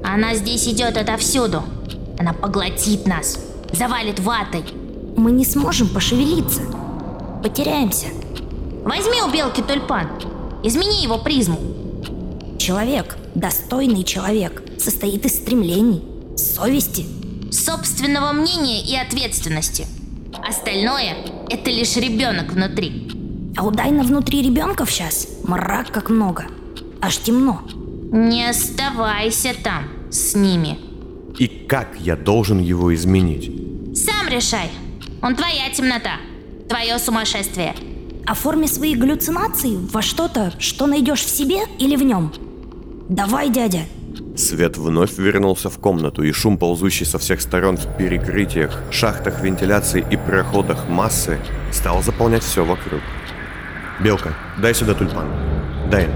Она 0.03 0.35
здесь 0.35 0.67
идет 0.67 0.97
отовсюду. 0.97 1.63
Она 2.19 2.33
поглотит 2.33 3.07
нас, 3.07 3.39
завалит 3.71 4.19
ватой. 4.19 4.65
Мы 5.15 5.31
не 5.31 5.45
сможем 5.45 5.88
пошевелиться. 5.88 6.61
Потеряемся. 7.41 8.07
Возьми 8.83 9.21
у 9.25 9.31
белки 9.31 9.61
тюльпан. 9.61 10.09
Измени 10.63 11.01
его 11.01 11.17
призму. 11.17 11.59
Человек, 12.57 13.17
достойный 13.35 14.03
человек, 14.03 14.63
состоит 14.77 15.25
из 15.25 15.35
стремлений, 15.35 16.03
совести. 16.35 17.05
Собственного 17.51 18.33
мнения 18.33 18.81
и 18.81 18.95
ответственности. 18.97 19.88
Остальное– 20.45 21.15
это 21.49 21.69
лишь 21.69 21.95
ребенок 21.95 22.51
внутри. 22.51 23.09
А 23.55 23.63
у 23.63 23.71
Дайна 23.71 24.03
внутри 24.03 24.41
ребенков 24.41 24.91
сейчас 24.91 25.27
мрак 25.43 25.91
как 25.91 26.09
много. 26.09 26.47
Аж 27.01 27.17
темно. 27.17 27.61
Не 28.11 28.49
оставайся 28.49 29.53
там 29.63 29.83
с 30.09 30.35
ними. 30.35 30.79
И 31.37 31.47
как 31.47 31.89
я 31.99 32.15
должен 32.15 32.59
его 32.59 32.93
изменить? 32.95 33.51
Сам 33.95 34.27
решай. 34.29 34.71
Он 35.21 35.35
твоя 35.35 35.69
темнота. 35.71 36.17
Твое 36.67 36.97
сумасшествие. 36.97 37.75
Оформи 38.25 38.65
свои 38.65 38.95
галлюцинации 38.95 39.75
во 39.75 40.01
что-то, 40.01 40.51
что 40.57 40.87
найдешь 40.87 41.21
в 41.23 41.29
себе 41.29 41.59
или 41.77 41.95
в 41.95 42.01
нем. 42.01 42.33
Давай, 43.09 43.49
дядя. 43.51 43.81
Свет 44.35 44.77
вновь 44.77 45.17
вернулся 45.17 45.69
в 45.69 45.77
комнату, 45.77 46.23
и 46.23 46.31
шум, 46.31 46.57
ползущий 46.57 47.05
со 47.05 47.19
всех 47.19 47.41
сторон 47.41 47.77
в 47.77 47.95
перекрытиях, 47.97 48.81
шахтах 48.91 49.41
вентиляции 49.41 50.03
и 50.09 50.17
проходах 50.17 50.89
массы, 50.89 51.37
стал 51.71 52.01
заполнять 52.01 52.43
все 52.43 52.65
вокруг. 52.65 53.01
«Белка, 53.99 54.33
дай 54.57 54.73
сюда 54.73 54.95
тюльпан. 54.95 55.27
Дайн, 55.91 56.09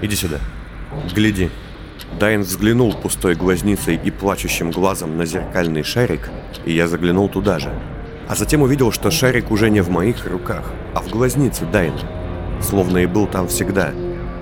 иди 0.00 0.14
сюда. 0.14 0.38
Гляди». 1.14 1.50
Дайн 2.18 2.42
взглянул 2.42 2.94
пустой 2.94 3.34
глазницей 3.34 4.00
и 4.02 4.10
плачущим 4.10 4.70
глазом 4.70 5.16
на 5.18 5.26
зеркальный 5.26 5.82
шарик, 5.82 6.30
и 6.64 6.72
я 6.72 6.88
заглянул 6.88 7.28
туда 7.28 7.58
же. 7.58 7.72
А 8.28 8.34
затем 8.34 8.62
увидел, 8.62 8.90
что 8.90 9.10
шарик 9.10 9.50
уже 9.50 9.70
не 9.70 9.80
в 9.80 9.90
моих 9.90 10.26
руках, 10.26 10.72
а 10.94 11.00
в 11.00 11.10
глазнице 11.10 11.64
Дайна. 11.66 12.00
Словно 12.60 12.98
и 12.98 13.06
был 13.06 13.26
там 13.26 13.48
всегда. 13.48 13.92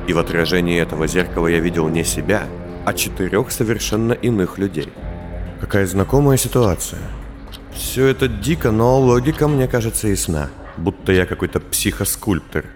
И 0.06 0.12
в 0.12 0.18
отражении 0.18 0.80
этого 0.80 1.06
зеркала 1.06 1.48
я 1.48 1.58
видел 1.58 1.88
не 1.88 2.04
себя, 2.04 2.44
а 2.84 2.92
четырех 2.92 3.50
совершенно 3.50 4.12
иных 4.12 4.58
людей. 4.58 4.92
Какая 5.60 5.86
знакомая 5.86 6.36
ситуация. 6.36 7.00
Все 7.74 8.06
это 8.06 8.28
дико, 8.28 8.70
но 8.70 9.00
логика 9.00 9.48
мне 9.48 9.66
кажется 9.66 10.08
ясна. 10.08 10.50
Будто 10.76 11.12
я 11.12 11.26
какой-то 11.26 11.60
психоскульптор. 11.60 12.66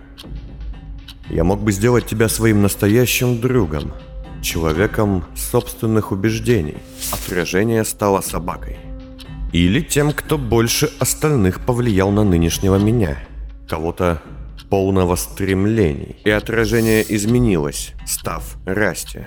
Я 1.31 1.45
мог 1.45 1.61
бы 1.61 1.73
сделать 1.73 2.07
тебя 2.07 2.29
своим 2.29 2.63
настоящим 2.63 3.41
другом. 3.41 3.93
Человеком 4.43 5.25
собственных 5.37 6.13
убеждений. 6.13 6.79
Отражение 7.13 7.85
стало 7.85 8.21
собакой. 8.21 8.79
Или 9.53 9.81
тем, 9.81 10.13
кто 10.13 10.39
больше 10.39 10.91
остальных 10.99 11.65
повлиял 11.65 12.11
на 12.11 12.25
нынешнего 12.25 12.77
меня. 12.77 13.19
Кого-то 13.69 14.23
полного 14.71 15.17
стремлений. 15.17 16.17
И 16.25 16.31
отражение 16.31 17.05
изменилось, 17.15 17.93
став 18.07 18.57
Расти. 18.65 19.27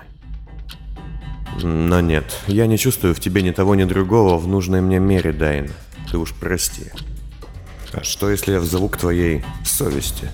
Но 1.62 2.00
нет, 2.00 2.25
я 2.48 2.65
не 2.65 2.77
чувствую 2.77 3.13
в 3.13 3.20
тебе 3.20 3.41
ни 3.41 3.51
того, 3.51 3.75
ни 3.75 3.84
другого 3.84 4.38
в 4.38 4.48
нужной 4.48 4.81
мне 4.81 5.00
мере, 5.00 5.34
Дайн. 5.34 5.72
Ты 6.10 6.17
уж 6.17 6.34
прости. 6.34 6.86
А 7.93 8.03
что, 8.03 8.29
если 8.29 8.53
я 8.53 8.60
взову 8.60 8.89
к 8.89 8.98
твоей 8.98 9.43
совести? 9.65 10.29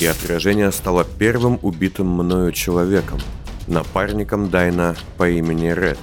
И 0.00 0.06
отражение 0.06 0.70
стало 0.70 1.04
первым 1.04 1.58
убитым 1.62 2.08
мною 2.08 2.52
человеком, 2.52 3.18
напарником 3.66 4.48
Дайна 4.48 4.96
по 5.16 5.28
имени 5.28 5.68
Ред. 5.68 5.98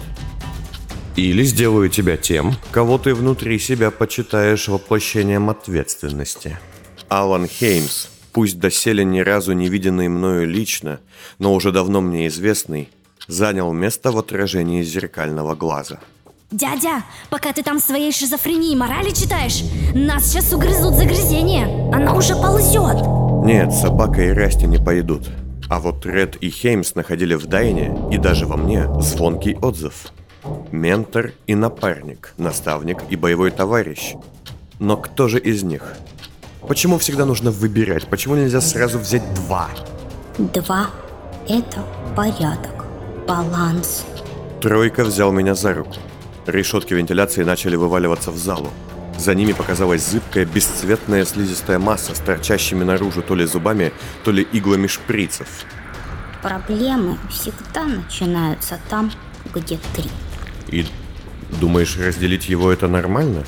Или 1.15 1.43
сделаю 1.43 1.89
тебя 1.89 2.17
тем, 2.17 2.55
кого 2.71 2.97
ты 2.97 3.15
внутри 3.15 3.57
себя 3.57 3.89
почитаешь 3.89 4.67
воплощением 4.67 5.49
ответственности. 5.49 6.57
Алан 7.07 7.47
Хеймс, 7.47 8.07
пусть 8.33 8.59
доселе 8.59 9.05
ни 9.05 9.19
разу 9.19 9.53
не 9.53 9.69
виденный 9.69 10.09
мною 10.09 10.45
лично, 10.45 10.99
но 11.39 11.53
уже 11.53 11.71
давно 11.71 12.01
мне 12.01 12.27
известный, 12.27 12.89
занял 13.27 13.71
место 13.71 14.11
в 14.11 14.17
отражении 14.17 14.83
зеркального 14.83 15.55
глаза. 15.55 15.99
Дядя, 16.51 17.03
пока 17.29 17.53
ты 17.53 17.63
там 17.63 17.79
своей 17.79 18.11
шизофрении 18.11 18.75
морали 18.75 19.11
читаешь, 19.11 19.63
нас 19.93 20.25
сейчас 20.25 20.53
угрызут 20.53 20.95
загрызения. 20.95 21.65
Она 21.93 22.13
уже 22.13 22.35
ползет. 22.35 23.25
Нет, 23.45 23.71
собака 23.71 24.23
и 24.23 24.31
Расти 24.31 24.65
не 24.65 24.79
пойдут. 24.79 25.29
А 25.69 25.79
вот 25.79 26.03
Ред 26.03 26.35
и 26.37 26.49
Хеймс 26.49 26.95
находили 26.95 27.35
в 27.35 27.45
Дайне 27.45 27.95
и 28.11 28.17
даже 28.17 28.47
во 28.47 28.57
мне 28.57 28.89
звонкий 28.99 29.55
отзыв. 29.61 30.07
Ментор 30.71 31.31
и 31.45 31.53
напарник, 31.53 32.33
наставник 32.39 33.03
и 33.11 33.15
боевой 33.15 33.51
товарищ. 33.51 34.15
Но 34.79 34.97
кто 34.97 35.27
же 35.27 35.37
из 35.37 35.61
них? 35.61 35.93
Почему 36.67 36.97
всегда 36.97 37.25
нужно 37.25 37.51
выбирать? 37.51 38.07
Почему 38.07 38.33
нельзя 38.33 38.61
сразу 38.61 38.97
взять 38.97 39.21
два? 39.35 39.69
Два– 40.39 40.87
это 41.47 41.85
порядок, 42.15 42.85
баланс. 43.27 44.05
Тройка 44.59 45.03
взял 45.03 45.31
меня 45.31 45.53
за 45.53 45.75
руку. 45.75 45.93
Решетки 46.47 46.95
вентиляции 46.95 47.43
начали 47.43 47.75
вываливаться 47.75 48.31
в 48.31 48.37
залу. 48.37 48.71
За 49.17 49.34
ними 49.34 49.53
показалась 49.53 50.05
зыбкая, 50.05 50.45
бесцветная 50.45 51.25
слизистая 51.25 51.79
масса 51.79 52.13
с 52.13 52.19
торчащими 52.19 52.84
наружу 52.84 53.22
то 53.22 53.36
ли 53.36 53.45
зубами, 53.45 53.93
то 54.24 54.31
ли 54.31 54.43
иглами 54.43 54.88
шприцев. 54.88 55.48
Проблемы 56.41 57.17
всегда 57.29 57.86
начинаются 57.86 58.79
там, 58.89 59.12
где 59.53 59.79
три. 59.95 60.10
И 60.67 60.86
думаешь, 61.60 61.98
разделить 61.98 62.50
его 62.50 62.72
это 62.72 62.88
нормально? 62.88 63.43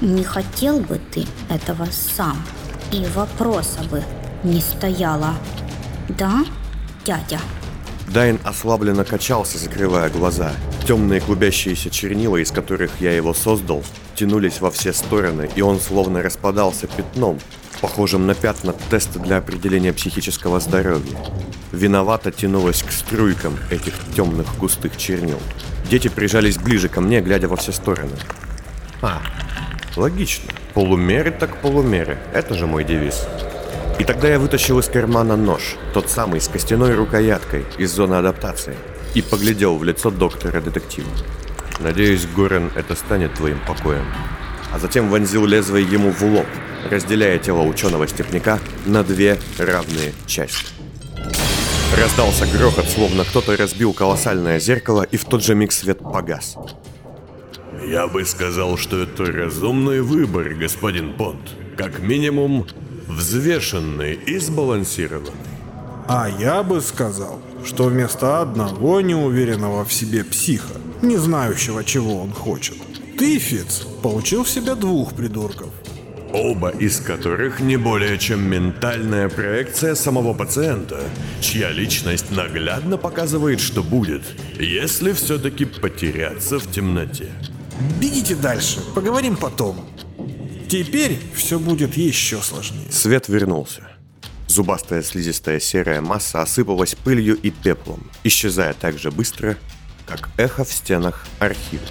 Не 0.00 0.24
хотел 0.24 0.80
бы 0.80 1.00
ты 1.12 1.26
этого 1.48 1.86
сам, 1.92 2.42
и 2.90 3.04
вопроса 3.14 3.82
бы 3.90 4.02
не 4.42 4.60
стояло. 4.60 5.34
Да, 6.08 6.44
дядя? 7.04 7.38
Дайн 8.12 8.38
ослабленно 8.44 9.04
качался, 9.04 9.58
закрывая 9.58 10.10
глаза. 10.10 10.52
Темные 10.86 11.20
клубящиеся 11.20 11.88
чернила, 11.88 12.36
из 12.36 12.50
которых 12.50 12.90
я 13.00 13.12
его 13.12 13.32
создал, 13.32 13.82
тянулись 14.14 14.60
во 14.60 14.70
все 14.70 14.92
стороны, 14.92 15.48
и 15.56 15.62
он 15.62 15.80
словно 15.80 16.22
распадался 16.22 16.86
пятном, 16.86 17.38
похожим 17.80 18.26
на 18.26 18.34
пятна 18.34 18.74
теста 18.90 19.18
для 19.18 19.38
определения 19.38 19.94
психического 19.94 20.60
здоровья. 20.60 21.16
Виновато 21.72 22.32
тянулась 22.32 22.82
к 22.82 22.92
струйкам 22.92 23.56
этих 23.70 23.94
темных 24.14 24.58
густых 24.58 24.98
чернил. 24.98 25.40
Дети 25.90 26.08
прижались 26.08 26.58
ближе 26.58 26.90
ко 26.90 27.00
мне, 27.00 27.22
глядя 27.22 27.48
во 27.48 27.56
все 27.56 27.72
стороны. 27.72 28.16
А, 29.00 29.22
Логично. 29.96 30.50
Полумеры 30.74 31.30
так 31.30 31.60
полумеры. 31.60 32.18
Это 32.32 32.54
же 32.54 32.66
мой 32.66 32.84
девиз. 32.84 33.26
И 34.02 34.04
тогда 34.04 34.28
я 34.28 34.40
вытащил 34.40 34.80
из 34.80 34.88
кармана 34.88 35.36
нож, 35.36 35.76
тот 35.94 36.10
самый 36.10 36.40
с 36.40 36.48
костяной 36.48 36.96
рукояткой 36.96 37.64
из 37.78 37.92
зоны 37.92 38.16
адаптации, 38.16 38.74
и 39.14 39.22
поглядел 39.22 39.76
в 39.76 39.84
лицо 39.84 40.10
доктора-детектива. 40.10 41.08
Надеюсь, 41.78 42.26
Горен, 42.34 42.72
это 42.74 42.96
станет 42.96 43.34
твоим 43.34 43.60
покоем. 43.64 44.04
А 44.72 44.80
затем 44.80 45.08
вонзил 45.08 45.46
лезвие 45.46 45.86
ему 45.86 46.10
в 46.10 46.20
лоб, 46.20 46.46
разделяя 46.90 47.38
тело 47.38 47.62
ученого-степняка 47.62 48.58
на 48.86 49.04
две 49.04 49.38
равные 49.56 50.12
части. 50.26 50.66
Раздался 51.96 52.46
грохот, 52.46 52.88
словно 52.88 53.22
кто-то 53.22 53.56
разбил 53.56 53.92
колоссальное 53.92 54.58
зеркало, 54.58 55.04
и 55.04 55.16
в 55.16 55.26
тот 55.26 55.44
же 55.44 55.54
миг 55.54 55.70
свет 55.70 56.00
погас. 56.00 56.56
Я 57.86 58.08
бы 58.08 58.24
сказал, 58.24 58.76
что 58.76 59.00
это 59.00 59.26
разумный 59.26 60.00
выбор, 60.00 60.54
господин 60.54 61.12
Понт. 61.12 61.52
Как 61.76 62.00
минимум, 62.00 62.66
взвешенный 63.12 64.14
и 64.14 64.38
сбалансированный. 64.38 65.32
А 66.08 66.28
я 66.28 66.62
бы 66.62 66.80
сказал, 66.80 67.40
что 67.64 67.84
вместо 67.84 68.40
одного 68.40 69.00
неуверенного 69.00 69.84
в 69.84 69.92
себе 69.92 70.24
психа, 70.24 70.74
не 71.00 71.16
знающего, 71.16 71.84
чего 71.84 72.20
он 72.22 72.32
хочет, 72.32 72.76
ты, 73.18 73.38
Фиц, 73.38 73.86
получил 74.02 74.42
в 74.42 74.50
себя 74.50 74.74
двух 74.74 75.14
придурков. 75.14 75.68
Оба 76.32 76.70
из 76.70 76.98
которых 76.98 77.60
не 77.60 77.76
более 77.76 78.18
чем 78.18 78.40
ментальная 78.48 79.28
проекция 79.28 79.94
самого 79.94 80.32
пациента, 80.32 81.00
чья 81.40 81.70
личность 81.70 82.30
наглядно 82.30 82.96
показывает, 82.96 83.60
что 83.60 83.82
будет, 83.82 84.22
если 84.58 85.12
все-таки 85.12 85.66
потеряться 85.66 86.58
в 86.58 86.70
темноте. 86.70 87.28
Бегите 88.00 88.34
дальше, 88.34 88.80
поговорим 88.94 89.36
потом. 89.36 89.76
Теперь 90.72 91.18
все 91.34 91.58
будет 91.58 91.98
еще 91.98 92.38
сложнее. 92.38 92.90
Свет 92.90 93.28
вернулся. 93.28 93.90
Зубастая 94.46 95.02
слизистая 95.02 95.60
серая 95.60 96.00
масса 96.00 96.40
осыпалась 96.40 96.94
пылью 96.94 97.36
и 97.36 97.50
пеплом, 97.50 98.02
исчезая 98.24 98.72
так 98.72 98.98
же 98.98 99.10
быстро, 99.10 99.58
как 100.06 100.30
эхо 100.38 100.64
в 100.64 100.72
стенах 100.72 101.26
архива. 101.40 101.84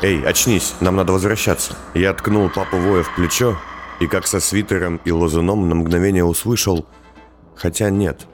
«Эй, 0.00 0.22
очнись, 0.24 0.72
нам 0.80 0.96
надо 0.96 1.12
возвращаться!» 1.12 1.76
Я 1.92 2.14
ткнул 2.14 2.48
папу 2.48 2.78
Воя 2.78 3.02
в 3.02 3.14
плечо, 3.14 3.58
и 4.00 4.06
как 4.06 4.26
со 4.26 4.40
свитером 4.40 5.02
и 5.04 5.10
лозуном 5.10 5.68
на 5.68 5.74
мгновение 5.74 6.24
услышал, 6.24 6.86
хотя 7.54 7.90
нет, 7.90 8.26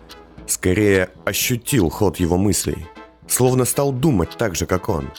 скорее 0.46 1.10
ощутил 1.24 1.88
ход 1.88 2.20
его 2.20 2.38
мыслей, 2.38 2.86
словно 3.26 3.64
стал 3.64 3.90
думать 3.90 4.36
так 4.38 4.54
же, 4.54 4.66
как 4.66 4.88
он. 4.88 5.10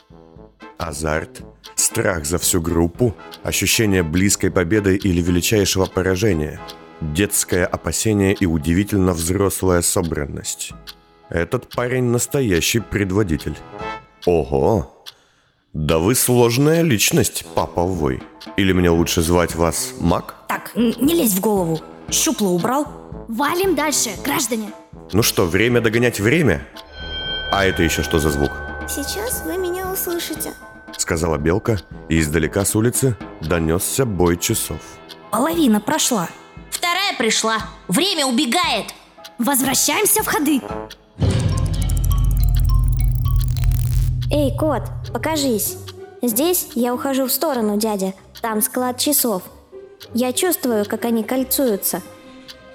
Азарт, 0.78 1.42
страх 1.90 2.26
за 2.26 2.38
всю 2.38 2.62
группу, 2.62 3.16
ощущение 3.44 4.04
близкой 4.04 4.52
победы 4.52 4.96
или 4.96 5.22
величайшего 5.22 5.86
поражения, 5.86 6.60
детское 7.02 7.66
опасение 7.66 8.34
и 8.34 8.46
удивительно 8.46 9.14
взрослая 9.14 9.82
собранность. 9.82 10.74
Этот 11.30 11.70
парень 11.70 12.04
настоящий 12.04 12.80
предводитель. 12.80 13.56
Ого! 14.26 15.04
Да 15.74 15.98
вы 15.98 16.16
сложная 16.16 16.84
личность, 16.84 17.46
папа 17.56 17.84
Вой. 17.84 18.22
Или 18.58 18.74
мне 18.74 18.90
лучше 18.90 19.22
звать 19.22 19.56
вас 19.56 19.94
Мак? 20.00 20.36
Так, 20.48 20.72
не 20.76 21.14
лезь 21.16 21.34
в 21.34 21.42
голову. 21.42 21.80
Щупло 22.12 22.50
убрал? 22.50 22.86
Валим 23.28 23.76
дальше, 23.76 24.10
граждане. 24.24 24.72
Ну 25.14 25.24
что, 25.24 25.46
время 25.46 25.82
догонять 25.82 26.20
время? 26.20 26.68
А 27.52 27.66
это 27.66 27.82
еще 27.82 28.04
что 28.04 28.20
за 28.20 28.30
звук? 28.30 28.52
Сейчас 28.88 29.44
вы 29.46 29.58
меня 29.58 29.92
услышите. 29.92 30.52
Сказала 31.00 31.38
Белка, 31.38 31.80
и 32.10 32.20
издалека 32.20 32.66
с 32.66 32.76
улицы 32.76 33.16
донесся 33.40 34.06
бой 34.06 34.36
часов. 34.36 34.82
Половина 35.32 35.80
прошла. 35.80 36.28
Вторая 36.70 37.16
пришла. 37.18 37.60
Время 37.88 38.26
убегает. 38.26 38.94
Возвращаемся 39.38 40.24
в 40.24 40.28
ходы. 40.28 40.60
Эй, 44.30 44.56
кот, 44.58 44.84
покажись. 45.14 45.78
Здесь 46.22 46.68
я 46.76 46.94
ухожу 46.94 47.28
в 47.28 47.32
сторону, 47.32 47.78
дядя. 47.78 48.14
Там 48.42 48.62
склад 48.62 49.00
часов. 49.00 49.44
Я 50.14 50.34
чувствую, 50.34 50.86
как 50.86 51.06
они 51.06 51.24
кольцуются. 51.24 52.02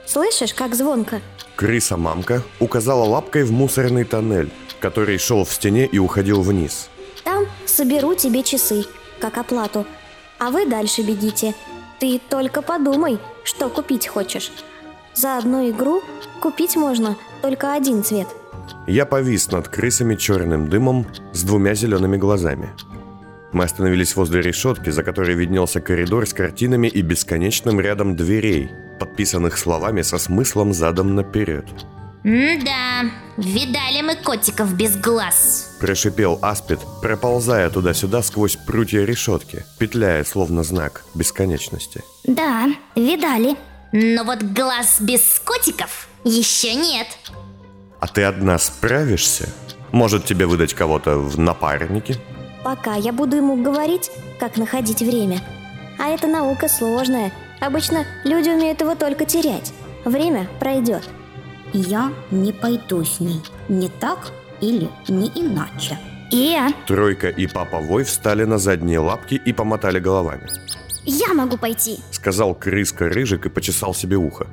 Слышишь, 0.07 0.55
как 0.55 0.75
звонко? 0.75 1.21
Крыса-мамка 1.57 2.43
указала 2.59 3.05
лапкой 3.05 3.45
в 3.45 3.53
мусорный 3.53 4.05
тоннель, 4.05 4.51
который 4.81 5.19
шел 5.19 5.45
в 5.45 5.53
стене 5.53 5.85
и 5.85 5.99
уходил 5.99 6.41
вниз. 6.41 6.89
Там 7.23 7.45
соберу 7.75 8.15
тебе 8.15 8.43
часы, 8.43 8.85
как 9.21 9.39
оплату. 9.39 9.87
А 10.39 10.51
вы 10.51 10.67
дальше 10.67 11.03
бегите. 11.03 11.55
Ты 12.01 12.21
только 12.29 12.63
подумай, 12.63 13.19
что 13.45 13.69
купить 13.69 14.07
хочешь. 14.07 14.53
За 15.15 15.39
одну 15.39 15.69
игру 15.71 16.03
купить 16.41 16.77
можно 16.77 17.17
только 17.43 17.73
один 17.73 18.03
цвет. 18.03 18.29
Я 18.87 19.07
повис 19.07 19.51
над 19.51 19.69
крысами 19.69 20.17
черным 20.17 20.69
дымом 20.69 21.07
с 21.33 21.43
двумя 21.43 21.75
зелеными 21.75 22.17
глазами. 22.17 22.71
Мы 23.53 23.65
остановились 23.65 24.17
возле 24.17 24.43
решетки, 24.43 24.91
за 24.91 25.05
которой 25.05 25.35
виднелся 25.35 25.81
коридор 25.81 26.27
с 26.27 26.33
картинами 26.33 26.89
и 26.89 27.03
бесконечным 27.03 27.81
рядом 27.81 28.17
дверей, 28.17 28.71
подписанных 28.99 29.59
словами 29.59 30.03
со 30.03 30.19
смыслом 30.19 30.73
задом 30.73 31.15
наперед. 31.15 31.67
М-да, 32.25 33.11
видали 33.37 34.01
мы 34.01 34.17
котиков 34.17 34.73
без 34.73 34.97
глаз. 34.97 35.77
Прошипел 35.79 36.39
Аспид, 36.41 36.81
проползая 37.03 37.69
туда-сюда 37.69 38.23
сквозь 38.23 38.57
прутья 38.57 39.05
решетки, 39.05 39.67
петляя 39.79 40.25
словно 40.25 40.63
знак 40.63 41.05
бесконечности. 41.15 42.03
Да, 42.25 42.69
видали. 42.97 43.57
Но 43.93 44.25
вот 44.25 44.43
глаз 44.43 45.03
без 45.03 45.39
котиков 45.45 46.09
еще 46.25 46.75
нет. 46.75 47.09
А 48.01 48.07
ты 48.07 48.23
одна 48.23 48.59
справишься? 48.59 49.51
Может 49.93 50.25
тебе 50.25 50.47
выдать 50.47 50.73
кого-то 50.73 51.19
в 51.19 51.39
напарники? 51.39 52.17
Пока 52.65 52.95
я 52.95 53.13
буду 53.13 53.37
ему 53.37 53.63
говорить, 53.63 54.11
как 54.41 54.57
находить 54.57 55.03
время. 55.03 55.43
А 55.99 56.09
эта 56.09 56.27
наука 56.27 56.69
сложная. 56.69 57.33
Обычно 57.61 58.07
люди 58.25 58.49
умеют 58.49 58.81
его 58.81 58.95
только 58.95 59.27
терять. 59.27 59.75
Время 60.07 60.49
пройдет. 60.59 61.07
Я 61.75 62.13
не 62.31 62.53
пойду 62.53 63.05
с 63.05 63.19
ней. 63.19 63.43
Не 63.69 63.89
так 63.89 64.33
или 64.61 64.89
не 65.09 65.27
иначе. 65.35 65.99
И. 66.31 66.57
Тройка 66.87 67.29
и 67.29 67.49
Папа 67.49 67.79
Вой 67.79 68.05
встали 68.05 68.45
на 68.45 68.59
задние 68.59 69.01
лапки 69.01 69.35
и 69.35 69.53
помотали 69.53 69.99
головами. 69.99 70.49
Я 71.05 71.35
могу 71.35 71.59
пойти. 71.59 71.99
Сказал 72.13 72.55
крыска 72.55 73.09
Рыжик 73.09 73.47
и 73.47 73.49
почесал 73.49 73.93
себе 73.93 74.17
ухо. 74.17 74.47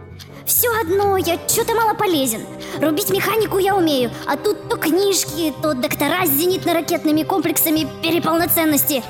Все 0.47 0.67
одно, 0.81 1.15
я 1.15 1.37
что-то 1.47 1.75
мало 1.75 1.93
полезен. 1.93 2.41
Рубить 2.81 3.11
механику 3.11 3.59
я 3.59 3.75
умею, 3.75 4.09
а 4.25 4.35
тут 4.35 4.67
то 4.67 4.75
книжки, 4.77 5.53
то 5.61 5.75
доктора 5.75 6.25
с 6.25 6.31
зенитно-ракетными 6.31 7.23
комплексами 7.23 7.87
переполноценности. 8.01 9.03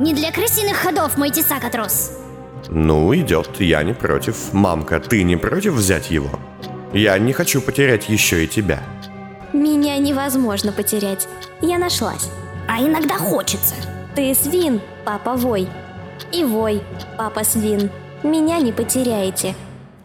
Не 0.00 0.14
для 0.14 0.32
крысиных 0.32 0.78
ходов 0.78 1.16
мой 1.16 1.30
тесак 1.30 1.64
отрос. 1.64 2.10
Ну, 2.68 3.14
идет, 3.14 3.60
я 3.60 3.84
не 3.84 3.94
против. 3.94 4.52
Мамка, 4.52 4.98
ты 4.98 5.22
не 5.22 5.36
против 5.36 5.74
взять 5.74 6.10
его? 6.10 6.40
Я 6.92 7.18
не 7.18 7.32
хочу 7.32 7.62
потерять 7.62 8.08
еще 8.08 8.44
и 8.44 8.48
тебя. 8.48 8.82
Меня 9.52 9.96
невозможно 9.98 10.72
потерять. 10.72 11.26
Я 11.60 11.78
нашлась. 11.78 12.30
А 12.68 12.80
иногда 12.80 13.16
хочется. 13.16 13.74
Ты 14.14 14.34
свин, 14.34 14.80
папа 15.04 15.34
Вой. 15.34 15.68
И 16.32 16.44
Вой, 16.44 16.82
папа 17.16 17.44
свин. 17.44 17.90
Меня 18.22 18.58
не 18.58 18.72
потеряете. 18.72 19.54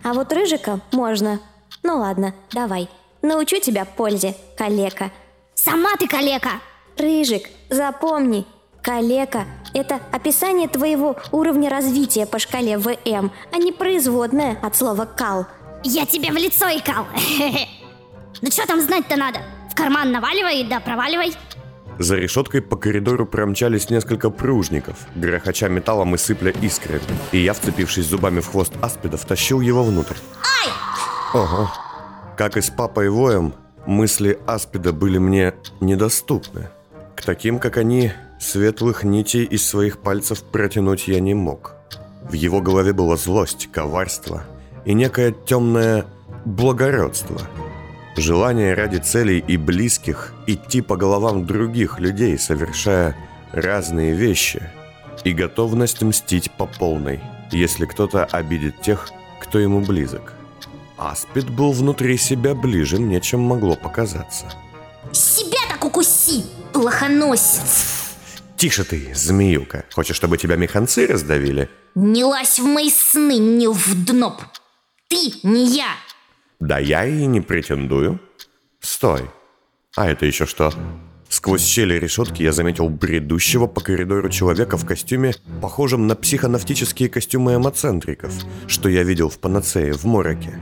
А 0.04 0.14
вот 0.14 0.32
Рыжика 0.32 0.80
можно. 0.92 1.40
Ну 1.84 2.00
ладно, 2.00 2.34
давай. 2.52 2.90
Научу 3.22 3.60
тебя 3.60 3.84
пользе, 3.84 4.36
калека. 4.58 5.12
Сама 5.56 5.96
ты 5.98 6.08
калека. 6.08 6.62
Рыжик, 6.98 7.50
запомни, 7.70 8.46
калека– 8.82 9.46
это 9.74 10.00
описание 10.12 10.68
твоего 10.68 11.18
уровня 11.32 11.70
развития 11.70 12.26
по 12.26 12.40
шкале 12.40 12.78
ВМ, 12.78 13.32
а 13.52 13.58
не 13.58 13.72
производное 13.72 14.58
от 14.62 14.76
слова 14.76 15.06
«кал». 15.06 15.46
Я 15.84 16.06
тебе 16.06 16.32
в 16.32 16.36
лицо 16.36 16.66
икал. 16.66 17.06
Да 18.42 18.52
что 18.52 18.68
там 18.68 18.82
знать-то 18.82 19.16
надо? 19.16 19.40
В 19.72 19.76
карман 19.76 20.12
наваливай 20.12 20.64
да 20.64 20.80
проваливай. 20.80 21.34
За 22.00 22.16
решеткой 22.16 22.62
по 22.62 22.76
коридору 22.76 23.26
промчались 23.26 23.90
несколько 23.90 24.30
пружников, 24.30 24.98
грохоча 25.16 25.68
металлом 25.68 26.14
и 26.14 26.18
сыпля 26.18 26.52
искрами. 26.52 27.02
И 27.32 27.40
я, 27.40 27.54
вцепившись 27.54 28.06
зубами 28.06 28.40
в 28.40 28.48
хвост 28.48 28.74
аспида, 28.82 29.18
втащил 29.18 29.62
его 29.62 29.84
внутрь. 29.84 30.16
Ай! 30.64 30.72
Ого. 31.34 31.72
Как 32.38 32.56
и 32.56 32.62
с 32.62 32.70
папой 32.70 33.10
воем, 33.10 33.54
мысли 33.88 34.38
аспида 34.46 34.94
были 34.94 35.18
мне 35.18 35.56
недоступны. 35.80 36.70
К 37.16 37.24
таким, 37.24 37.58
как 37.58 37.78
они, 37.78 38.12
светлых 38.40 39.04
нитей 39.04 39.44
из 39.44 39.68
своих 39.68 39.98
пальцев 39.98 40.44
протянуть 40.44 41.08
я 41.08 41.20
не 41.20 41.34
мог. 41.34 41.74
В 42.30 42.34
его 42.34 42.62
голове 42.62 42.94
была 42.94 43.18
злость, 43.18 43.70
коварство 43.72 44.44
и 44.88 44.94
некое 44.94 45.34
темное 45.34 46.06
благородство. 46.46 47.42
Желание 48.16 48.74
ради 48.74 48.98
целей 48.98 49.44
и 49.46 49.58
близких 49.58 50.34
идти 50.48 50.82
по 50.82 50.96
головам 50.96 51.46
других 51.46 52.00
людей, 52.00 52.40
совершая 52.40 53.16
разные 53.52 54.14
вещи, 54.14 54.64
и 55.26 55.34
готовность 55.34 56.02
мстить 56.02 56.50
по 56.52 56.66
полной, 56.66 57.20
если 57.52 57.86
кто-то 57.86 58.24
обидит 58.24 58.82
тех, 58.82 59.10
кто 59.42 59.60
ему 59.60 59.82
близок. 59.82 60.34
Аспид 60.98 61.50
был 61.50 61.74
внутри 61.74 62.18
себя 62.18 62.56
ближе 62.56 62.98
мне, 62.98 63.20
чем 63.20 63.42
могло 63.42 63.76
показаться. 63.76 64.46
Себя 65.12 65.60
так 65.70 65.84
укуси, 65.84 66.46
плохоносец! 66.72 67.98
Тише 68.56 68.86
ты, 68.86 69.12
змеюка. 69.14 69.84
Хочешь, 69.94 70.16
чтобы 70.16 70.38
тебя 70.38 70.56
механцы 70.56 71.06
раздавили? 71.06 71.70
Не 71.94 72.24
лазь 72.24 72.58
в 72.58 72.66
мои 72.66 72.90
сны, 72.90 73.38
не 73.38 73.68
в 73.68 74.06
дноп. 74.06 74.42
Ты, 75.08 75.32
не 75.44 75.76
я. 75.76 75.96
Да 76.60 76.80
я 76.80 77.06
и 77.06 77.26
не 77.26 77.42
претендую. 77.42 78.20
Стой. 78.80 79.30
А 79.96 80.10
это 80.10 80.26
еще 80.26 80.46
что? 80.46 80.74
Сквозь 81.30 81.66
щели 81.66 81.96
решетки 81.96 82.42
я 82.42 82.52
заметил 82.52 82.90
бредущего 82.90 83.68
по 83.68 83.82
коридору 83.82 84.30
человека 84.30 84.78
в 84.78 84.86
костюме, 84.86 85.34
похожем 85.62 86.08
на 86.08 86.16
психонавтические 86.16 87.10
костюмы 87.10 87.56
эмоцентриков, 87.56 88.34
что 88.68 88.90
я 88.90 89.04
видел 89.04 89.30
в 89.30 89.38
Панацее 89.40 89.94
в 89.94 90.06
Мороке. 90.06 90.60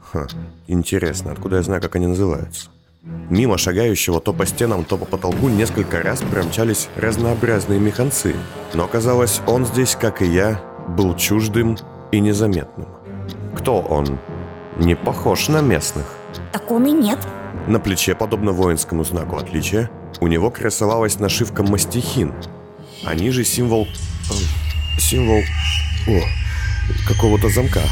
Ха, 0.00 0.26
интересно, 0.66 1.32
откуда 1.32 1.56
я 1.56 1.62
знаю, 1.62 1.80
как 1.80 1.96
они 1.96 2.06
называются? 2.06 2.70
Мимо 3.02 3.56
шагающего 3.56 4.20
то 4.20 4.32
по 4.32 4.46
стенам, 4.46 4.84
то 4.84 4.98
по 4.98 5.04
потолку 5.04 5.48
несколько 5.48 6.02
раз 6.02 6.20
промчались 6.20 6.88
разнообразные 6.96 7.78
механцы, 7.78 8.34
но 8.74 8.84
оказалось, 8.84 9.40
он 9.46 9.64
здесь, 9.64 9.96
как 9.96 10.22
и 10.22 10.26
я, 10.26 10.60
был 10.88 11.16
чуждым 11.16 11.78
и 12.12 12.20
незаметным. 12.20 12.88
Кто 13.56 13.80
он? 13.80 14.18
Не 14.76 14.94
похож 14.94 15.48
на 15.48 15.60
местных. 15.60 16.06
Так 16.52 16.70
он 16.70 16.86
и 16.86 16.92
нет. 16.92 17.18
На 17.66 17.78
плече, 17.80 18.14
подобно 18.14 18.52
воинскому 18.52 19.04
знаку 19.04 19.36
отличия, 19.36 19.90
у 20.20 20.26
него 20.26 20.50
красовалась 20.50 21.18
нашивка 21.18 21.62
«Мастихин», 21.62 22.32
а 23.04 23.14
ниже 23.14 23.44
символ... 23.44 23.86
э, 24.30 24.98
Символ... 24.98 25.40
О, 26.08 26.20
какого-то 27.08 27.48
замка. 27.48 27.82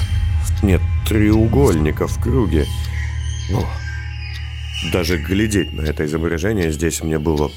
Нет, 0.62 0.80
треугольника 1.06 2.06
в 2.06 2.20
круге. 2.22 2.66
О, 3.54 3.64
даже 4.92 5.18
глядеть 5.18 5.72
на 5.72 5.82
это 5.82 6.04
изображение 6.04 6.70
здесь 6.72 7.02
мне 7.02 7.18
было 7.18 7.50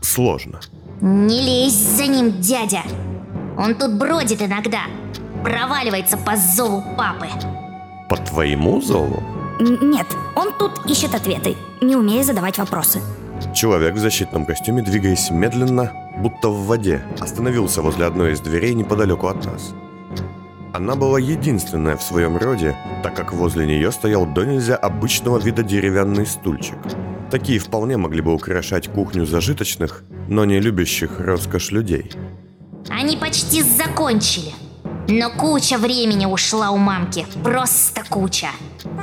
сложно. 0.00 0.60
Не 1.00 1.40
лезь 1.40 1.74
за 1.74 2.06
ним, 2.06 2.40
дядя. 2.40 2.82
Он 3.56 3.74
тут 3.74 3.98
бродит 3.98 4.40
иногда. 4.40 4.82
Проваливается 5.42 6.16
по 6.16 6.36
зову 6.36 6.82
папы. 6.96 7.26
По 8.08 8.16
твоему 8.16 8.80
зову? 8.80 9.22
Н- 9.60 9.90
Нет, 9.90 10.06
он 10.36 10.52
тут 10.58 10.86
ищет 10.86 11.14
ответы, 11.14 11.56
не 11.80 11.96
умея 11.96 12.22
задавать 12.24 12.58
вопросы. 12.58 13.00
Человек 13.54 13.94
в 13.94 13.98
защитном 13.98 14.44
костюме, 14.46 14.82
двигаясь 14.82 15.30
медленно, 15.30 15.92
будто 16.18 16.48
в 16.48 16.66
воде, 16.66 17.02
остановился 17.20 17.82
возле 17.82 18.06
одной 18.06 18.32
из 18.32 18.40
дверей 18.40 18.74
неподалеку 18.74 19.26
от 19.26 19.44
нас. 19.44 19.74
Она 20.72 20.94
была 20.94 21.18
единственная 21.18 21.96
в 21.96 22.02
своем 22.02 22.36
роде, 22.38 22.76
так 23.02 23.14
как 23.14 23.32
возле 23.32 23.66
нее 23.66 23.92
стоял 23.92 24.24
до 24.26 24.44
нельзя 24.46 24.76
обычного 24.76 25.38
вида 25.38 25.62
деревянный 25.62 26.24
стульчик. 26.26 26.78
Такие 27.30 27.58
вполне 27.58 27.96
могли 27.96 28.20
бы 28.22 28.32
украшать 28.32 28.88
кухню 28.88 29.26
зажиточных, 29.26 30.02
но 30.28 30.44
не 30.44 30.60
любящих 30.60 31.18
роскошь 31.20 31.72
людей. 31.72 32.10
Они 32.88 33.16
почти 33.16 33.62
закончили. 33.62 34.52
Но 35.14 35.28
куча 35.30 35.76
времени 35.76 36.24
ушла 36.24 36.70
у 36.70 36.78
мамки. 36.78 37.26
Просто 37.44 38.02
куча. 38.08 38.48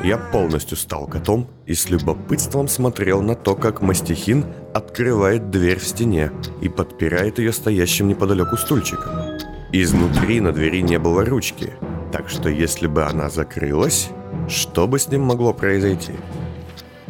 Я 0.04 0.18
полностью 0.18 0.76
стал 0.76 1.06
котом 1.06 1.48
и 1.68 1.76
с 1.76 1.88
любопытством 1.92 2.68
смотрел 2.68 3.22
на 3.22 3.36
то, 3.36 3.56
как 3.56 3.84
Мастихин 3.84 4.44
открывает 4.74 5.52
дверь 5.52 5.78
в 5.78 5.88
стене 5.88 6.32
и 6.62 6.70
подпирает 6.70 7.38
ее 7.38 7.54
стоящим 7.54 8.08
неподалеку 8.08 8.58
стульчиком. 8.58 9.38
Изнутри 9.72 10.42
на 10.42 10.52
двери 10.52 10.82
не 10.82 10.98
было 10.98 11.24
ручки, 11.24 11.74
так 12.12 12.28
что 12.28 12.50
если 12.50 12.88
бы 12.88 13.04
она 13.04 13.30
закрылась, 13.30 14.10
что 14.48 14.88
бы 14.88 14.98
с 14.98 15.10
ним 15.10 15.22
могло 15.22 15.54
произойти? 15.54 16.14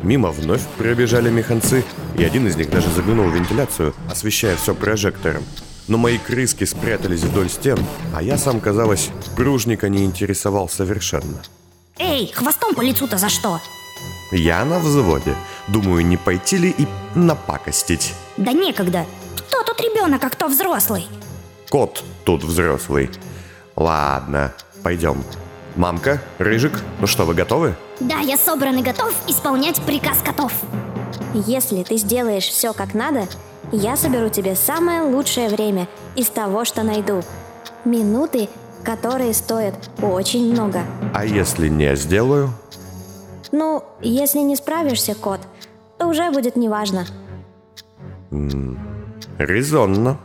Мимо 0.03 0.31
вновь 0.31 0.67
пробежали 0.77 1.29
механцы, 1.29 1.85
и 2.17 2.23
один 2.25 2.47
из 2.47 2.57
них 2.57 2.69
даже 2.69 2.89
заглянул 2.89 3.29
в 3.29 3.33
вентиляцию, 3.33 3.93
освещая 4.11 4.57
все 4.57 4.75
прожектором. 4.75 5.43
Но 5.89 5.97
мои 5.97 6.19
крыски 6.19 6.65
спрятались 6.65 7.21
вдоль 7.21 7.49
стен, 7.49 7.79
а 8.15 8.21
я 8.21 8.37
сам, 8.37 8.61
казалось, 8.61 9.09
пружника 9.35 9.89
не 9.89 10.05
интересовал 10.05 10.69
совершенно. 10.69 11.41
Эй, 11.97 12.31
хвостом 12.31 12.75
по 12.75 12.81
лицу-то 12.81 13.17
за 13.17 13.27
что? 13.27 13.59
Я 14.31 14.63
на 14.65 14.77
взводе. 14.77 15.35
Думаю, 15.67 16.05
не 16.05 16.15
пойти 16.15 16.57
ли 16.57 16.69
и 16.77 16.87
напакостить. 17.15 18.13
Да 18.37 18.51
некогда. 18.53 19.07
Кто 19.35 19.63
тут 19.63 19.81
ребенок, 19.81 20.23
а 20.23 20.29
кто 20.29 20.47
взрослый? 20.47 21.07
Кот 21.69 22.03
тут 22.23 22.43
взрослый. 22.43 23.09
Ладно, 23.75 24.53
пойдем. 24.83 25.23
Мамка, 25.75 26.21
Рыжик, 26.37 26.73
ну 26.99 27.07
что, 27.07 27.25
вы 27.25 27.33
готовы? 27.33 27.75
Да, 27.99 28.19
я 28.19 28.37
собран 28.37 28.77
и 28.77 28.83
готов 28.83 29.11
исполнять 29.27 29.81
приказ 29.81 30.19
котов. 30.23 30.53
Если 31.33 31.81
ты 31.81 31.97
сделаешь 31.97 32.47
все 32.47 32.73
как 32.73 32.93
надо, 32.93 33.27
я 33.71 33.95
соберу 33.95 34.29
тебе 34.29 34.55
самое 34.55 35.01
лучшее 35.01 35.49
время 35.49 35.87
из 36.15 36.27
того, 36.29 36.65
что 36.65 36.83
найду. 36.83 37.21
Минуты, 37.85 38.49
которые 38.83 39.33
стоят 39.33 39.75
очень 40.01 40.51
много. 40.51 40.81
А 41.13 41.25
если 41.25 41.67
не 41.67 41.95
сделаю? 41.95 42.49
Ну, 43.51 43.83
если 44.01 44.39
не 44.39 44.55
справишься, 44.55 45.15
кот, 45.15 45.39
то 45.97 46.07
уже 46.07 46.31
будет 46.31 46.55
неважно. 46.55 47.05
Резонно. 49.37 50.17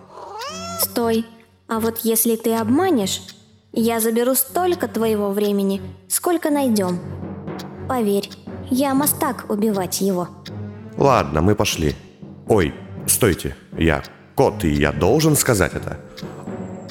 Стой. 0.80 1.26
А 1.68 1.80
вот 1.80 1.98
если 2.02 2.36
ты 2.36 2.54
обманешь, 2.54 3.22
я 3.72 4.00
заберу 4.00 4.34
столько 4.34 4.86
твоего 4.88 5.30
времени, 5.30 5.80
сколько 6.08 6.50
найдем. 6.50 6.98
Поверь, 7.88 8.30
я 8.70 8.94
мастак 8.94 9.46
убивать 9.48 10.00
его. 10.00 10.28
Ладно, 10.96 11.40
мы 11.40 11.54
пошли. 11.54 11.94
Ой, 12.46 12.74
стойте, 13.06 13.56
я 13.78 14.02
кот, 14.34 14.64
и 14.64 14.70
я 14.70 14.92
должен 14.92 15.36
сказать 15.36 15.74
это. 15.74 15.98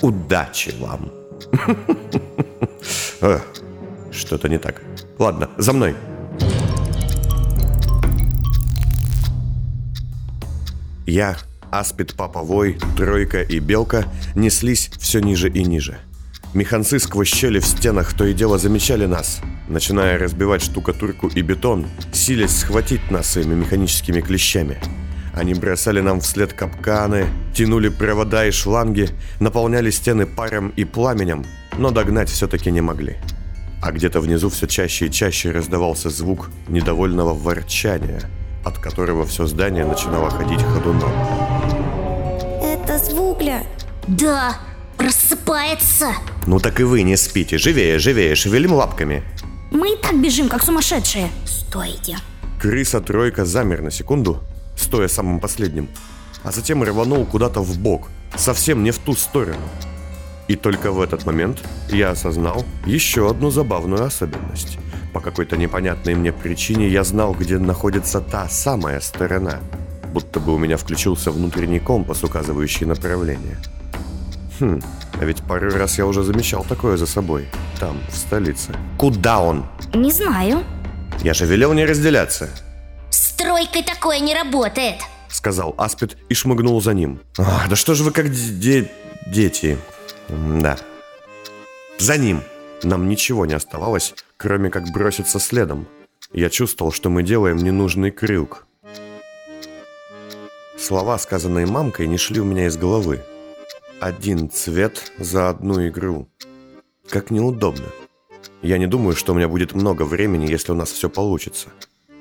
Удачи 0.02 0.74
вам. 0.80 1.12
Что-то 4.12 4.50
не 4.50 4.58
так. 4.58 4.82
Ладно, 5.20 5.50
за 5.58 5.74
мной. 5.74 5.96
Я, 11.06 11.38
Аспид 11.72 12.16
Паповой, 12.16 12.78
Тройка 12.98 13.42
и 13.42 13.60
Белка 13.60 14.06
неслись 14.36 14.90
все 15.00 15.20
ниже 15.20 15.50
и 15.50 15.64
ниже. 15.64 15.98
Механцы 16.54 17.00
сквозь 17.00 17.34
щели 17.34 17.60
в 17.60 17.66
стенах 17.66 18.14
то 18.14 18.26
и 18.26 18.34
дело 18.34 18.60
замечали 18.60 19.06
нас, 19.06 19.42
начиная 19.68 20.20
разбивать 20.20 20.62
штукатурку 20.62 21.28
и 21.28 21.42
бетон, 21.42 21.88
силясь 22.12 22.60
схватить 22.60 23.10
нас 23.10 23.32
своими 23.32 23.56
механическими 23.56 24.22
клещами. 24.22 24.78
Они 25.34 25.56
бросали 25.56 26.00
нам 26.00 26.22
вслед 26.22 26.54
капканы, 26.54 27.28
тянули 27.56 27.90
провода 27.90 28.46
и 28.46 28.52
шланги, 28.52 29.10
наполняли 29.40 29.90
стены 29.90 30.28
паром 30.28 30.70
и 30.76 30.86
пламенем, 30.86 31.44
но 31.78 31.90
догнать 31.90 32.30
все-таки 32.30 32.70
не 32.70 32.82
могли. 32.82 33.18
А 33.82 33.92
где-то 33.92 34.22
внизу 34.22 34.50
все 34.50 34.68
чаще 34.68 35.08
и 35.08 35.12
чаще 35.12 35.52
раздавался 35.52 36.10
звук 36.10 36.52
недовольного 36.68 37.34
ворчания, 37.34 38.22
от 38.64 38.78
которого 38.78 39.26
все 39.26 39.48
здание 39.48 39.86
начинало 39.86 40.30
ходить 40.30 40.62
ходуном. 40.62 41.12
Это 42.62 43.00
звукля. 43.00 43.64
Да, 44.08 44.58
просыпается. 44.98 46.12
Ну 46.46 46.60
так 46.60 46.80
и 46.80 46.84
вы 46.84 47.02
не 47.02 47.18
спите, 47.18 47.58
живее, 47.58 47.98
живее, 47.98 48.36
шевелим 48.36 48.74
лапками. 48.74 49.24
Мы 49.72 49.94
и 49.94 49.98
так 49.98 50.22
бежим, 50.22 50.48
как 50.48 50.64
сумасшедшие. 50.64 51.30
Стойте. 51.46 52.18
Крыса-тройка 52.62 53.44
замер 53.44 53.82
на 53.82 53.92
секунду, 53.92 54.42
стоя 54.76 55.08
самым 55.08 55.40
последним, 55.40 55.90
а 56.44 56.52
затем 56.52 56.84
рванул 56.84 57.26
куда-то 57.26 57.62
в 57.62 57.78
бок, 57.78 58.10
совсем 58.36 58.84
не 58.84 58.92
в 58.92 59.00
ту 59.00 59.14
сторону. 59.14 59.68
И 60.48 60.56
только 60.56 60.92
в 60.92 61.02
этот 61.02 61.26
момент 61.26 61.64
я 61.90 62.12
осознал 62.12 62.66
еще 62.86 63.30
одну 63.30 63.50
забавную 63.50 64.04
особенность. 64.04 64.78
По 65.14 65.22
какой-то 65.22 65.58
непонятной 65.58 66.16
мне 66.16 66.34
причине 66.34 66.90
я 66.90 67.04
знал, 67.04 67.34
где 67.34 67.60
находится 67.60 68.20
та 68.20 68.50
самая 68.50 69.00
сторона. 69.00 69.60
Будто 70.12 70.40
бы 70.40 70.54
у 70.54 70.58
меня 70.58 70.78
включился 70.78 71.32
внутренний 71.32 71.80
компас, 71.80 72.24
указывающий 72.24 72.86
направление. 72.86 73.58
Хм, 74.60 74.82
а 75.20 75.26
ведь 75.26 75.42
пару 75.42 75.70
раз 75.72 75.98
я 75.98 76.06
уже 76.06 76.24
замечал 76.24 76.66
такое 76.68 76.98
за 76.98 77.06
собой. 77.06 77.48
Там, 77.80 77.98
в 78.10 78.16
столице. 78.16 78.74
Куда 78.98 79.40
он? 79.40 79.66
Не 79.94 80.12
знаю. 80.12 80.64
Я 81.22 81.34
же 81.34 81.46
велел 81.46 81.74
не 81.74 81.86
разделяться. 81.86 82.50
С 83.34 83.36
тройкой 83.36 83.82
такое 83.82 84.20
не 84.20 84.36
работает. 84.36 84.98
сказал 85.28 85.74
Аспид 85.80 86.18
и 86.30 86.36
шмыгнул 86.36 86.80
за 86.84 86.94
ним. 86.94 87.20
«Ах, 87.40 87.68
да 87.68 87.76
что 87.76 87.96
же 87.96 88.04
вы 88.04 88.12
как 88.12 88.30
де- 88.30 88.92
дети? 89.26 89.80
Да. 90.30 90.78
За 91.98 92.16
ним. 92.18 92.44
Нам 92.84 93.10
ничего 93.10 93.48
не 93.48 93.56
оставалось, 93.56 94.14
кроме 94.38 94.70
как 94.70 94.92
броситься 94.92 95.40
следом. 95.40 95.88
Я 96.32 96.52
чувствовал, 96.52 96.92
что 96.92 97.10
мы 97.10 97.24
делаем 97.24 97.58
ненужный 97.58 98.12
крюк. 98.12 98.68
Слова, 100.78 101.18
сказанные 101.18 101.66
мамкой, 101.66 102.06
не 102.08 102.18
шли 102.20 102.40
у 102.40 102.46
меня 102.46 102.68
из 102.68 102.78
головы. 102.78 103.20
один 104.00 104.52
цвет 104.52 105.12
за 105.18 105.50
одну 105.50 105.88
игру. 105.88 106.28
Как 107.10 107.32
неудобно. 107.32 107.88
Я 108.62 108.78
не 108.78 108.86
думаю, 108.86 109.16
что 109.16 109.32
у 109.32 109.36
меня 109.36 109.48
будет 109.48 109.74
много 109.74 110.04
времени, 110.04 110.46
если 110.52 110.72
у 110.72 110.76
нас 110.76 110.92
все 110.92 111.10
получится. 111.10 111.70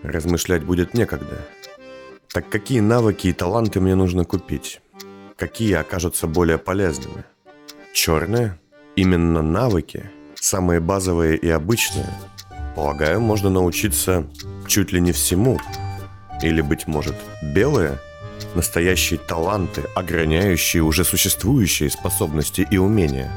Размышлять 0.03 0.65
будет 0.65 0.95
некогда. 0.95 1.47
Так 2.33 2.49
какие 2.49 2.81
навыки 2.81 3.29
и 3.29 3.33
таланты 3.33 3.81
мне 3.81 3.95
нужно 3.95 4.25
купить? 4.25 4.81
Какие 5.37 5.75
окажутся 5.75 6.27
более 6.27 6.59
полезными? 6.59 7.25
Черные? 7.93 8.59
Именно 8.97 9.43
навыки? 9.43 10.11
Самые 10.35 10.81
базовые 10.81 11.37
и 11.37 11.49
обычные? 11.49 12.09
Полагаю, 12.75 13.21
можно 13.21 13.51
научиться 13.51 14.27
чуть 14.67 14.93
ли 14.93 15.01
не 15.01 15.13
всему. 15.13 15.59
Или, 16.43 16.63
быть 16.63 16.87
может, 16.87 17.17
белые? 17.55 17.99
Настоящие 18.55 19.19
таланты, 19.21 19.83
ограняющие 19.95 20.83
уже 20.83 21.05
существующие 21.05 21.91
способности 21.91 22.67
и 22.69 22.79
умения. 22.79 23.31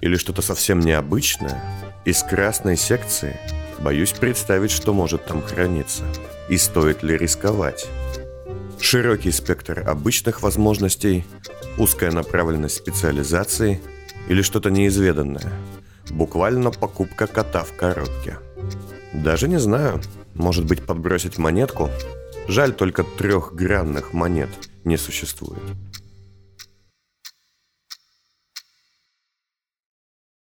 Или 0.00 0.16
что-то 0.16 0.42
совсем 0.42 0.80
необычное? 0.80 1.60
Из 2.04 2.22
красной 2.22 2.76
секции? 2.76 3.38
Боюсь 3.78 4.12
представить, 4.12 4.70
что 4.70 4.92
может 4.94 5.24
там 5.26 5.42
храниться. 5.42 6.04
И 6.48 6.56
стоит 6.56 7.02
ли 7.02 7.16
рисковать? 7.16 7.86
Широкий 8.80 9.30
спектр 9.30 9.84
обычных 9.86 10.42
возможностей, 10.42 11.24
узкая 11.78 12.10
направленность 12.10 12.76
специализации 12.76 13.80
или 14.28 14.42
что-то 14.42 14.70
неизведанное. 14.70 15.52
Буквально 16.10 16.70
покупка 16.70 17.26
кота 17.26 17.64
в 17.64 17.76
коробке. 17.76 18.38
Даже 19.12 19.48
не 19.48 19.58
знаю, 19.58 20.00
может 20.34 20.64
быть 20.66 20.84
подбросить 20.84 21.38
монетку? 21.38 21.90
Жаль 22.48 22.72
только 22.72 23.02
трехгранных 23.02 24.12
монет 24.12 24.50
не 24.84 24.96
существует. 24.96 25.62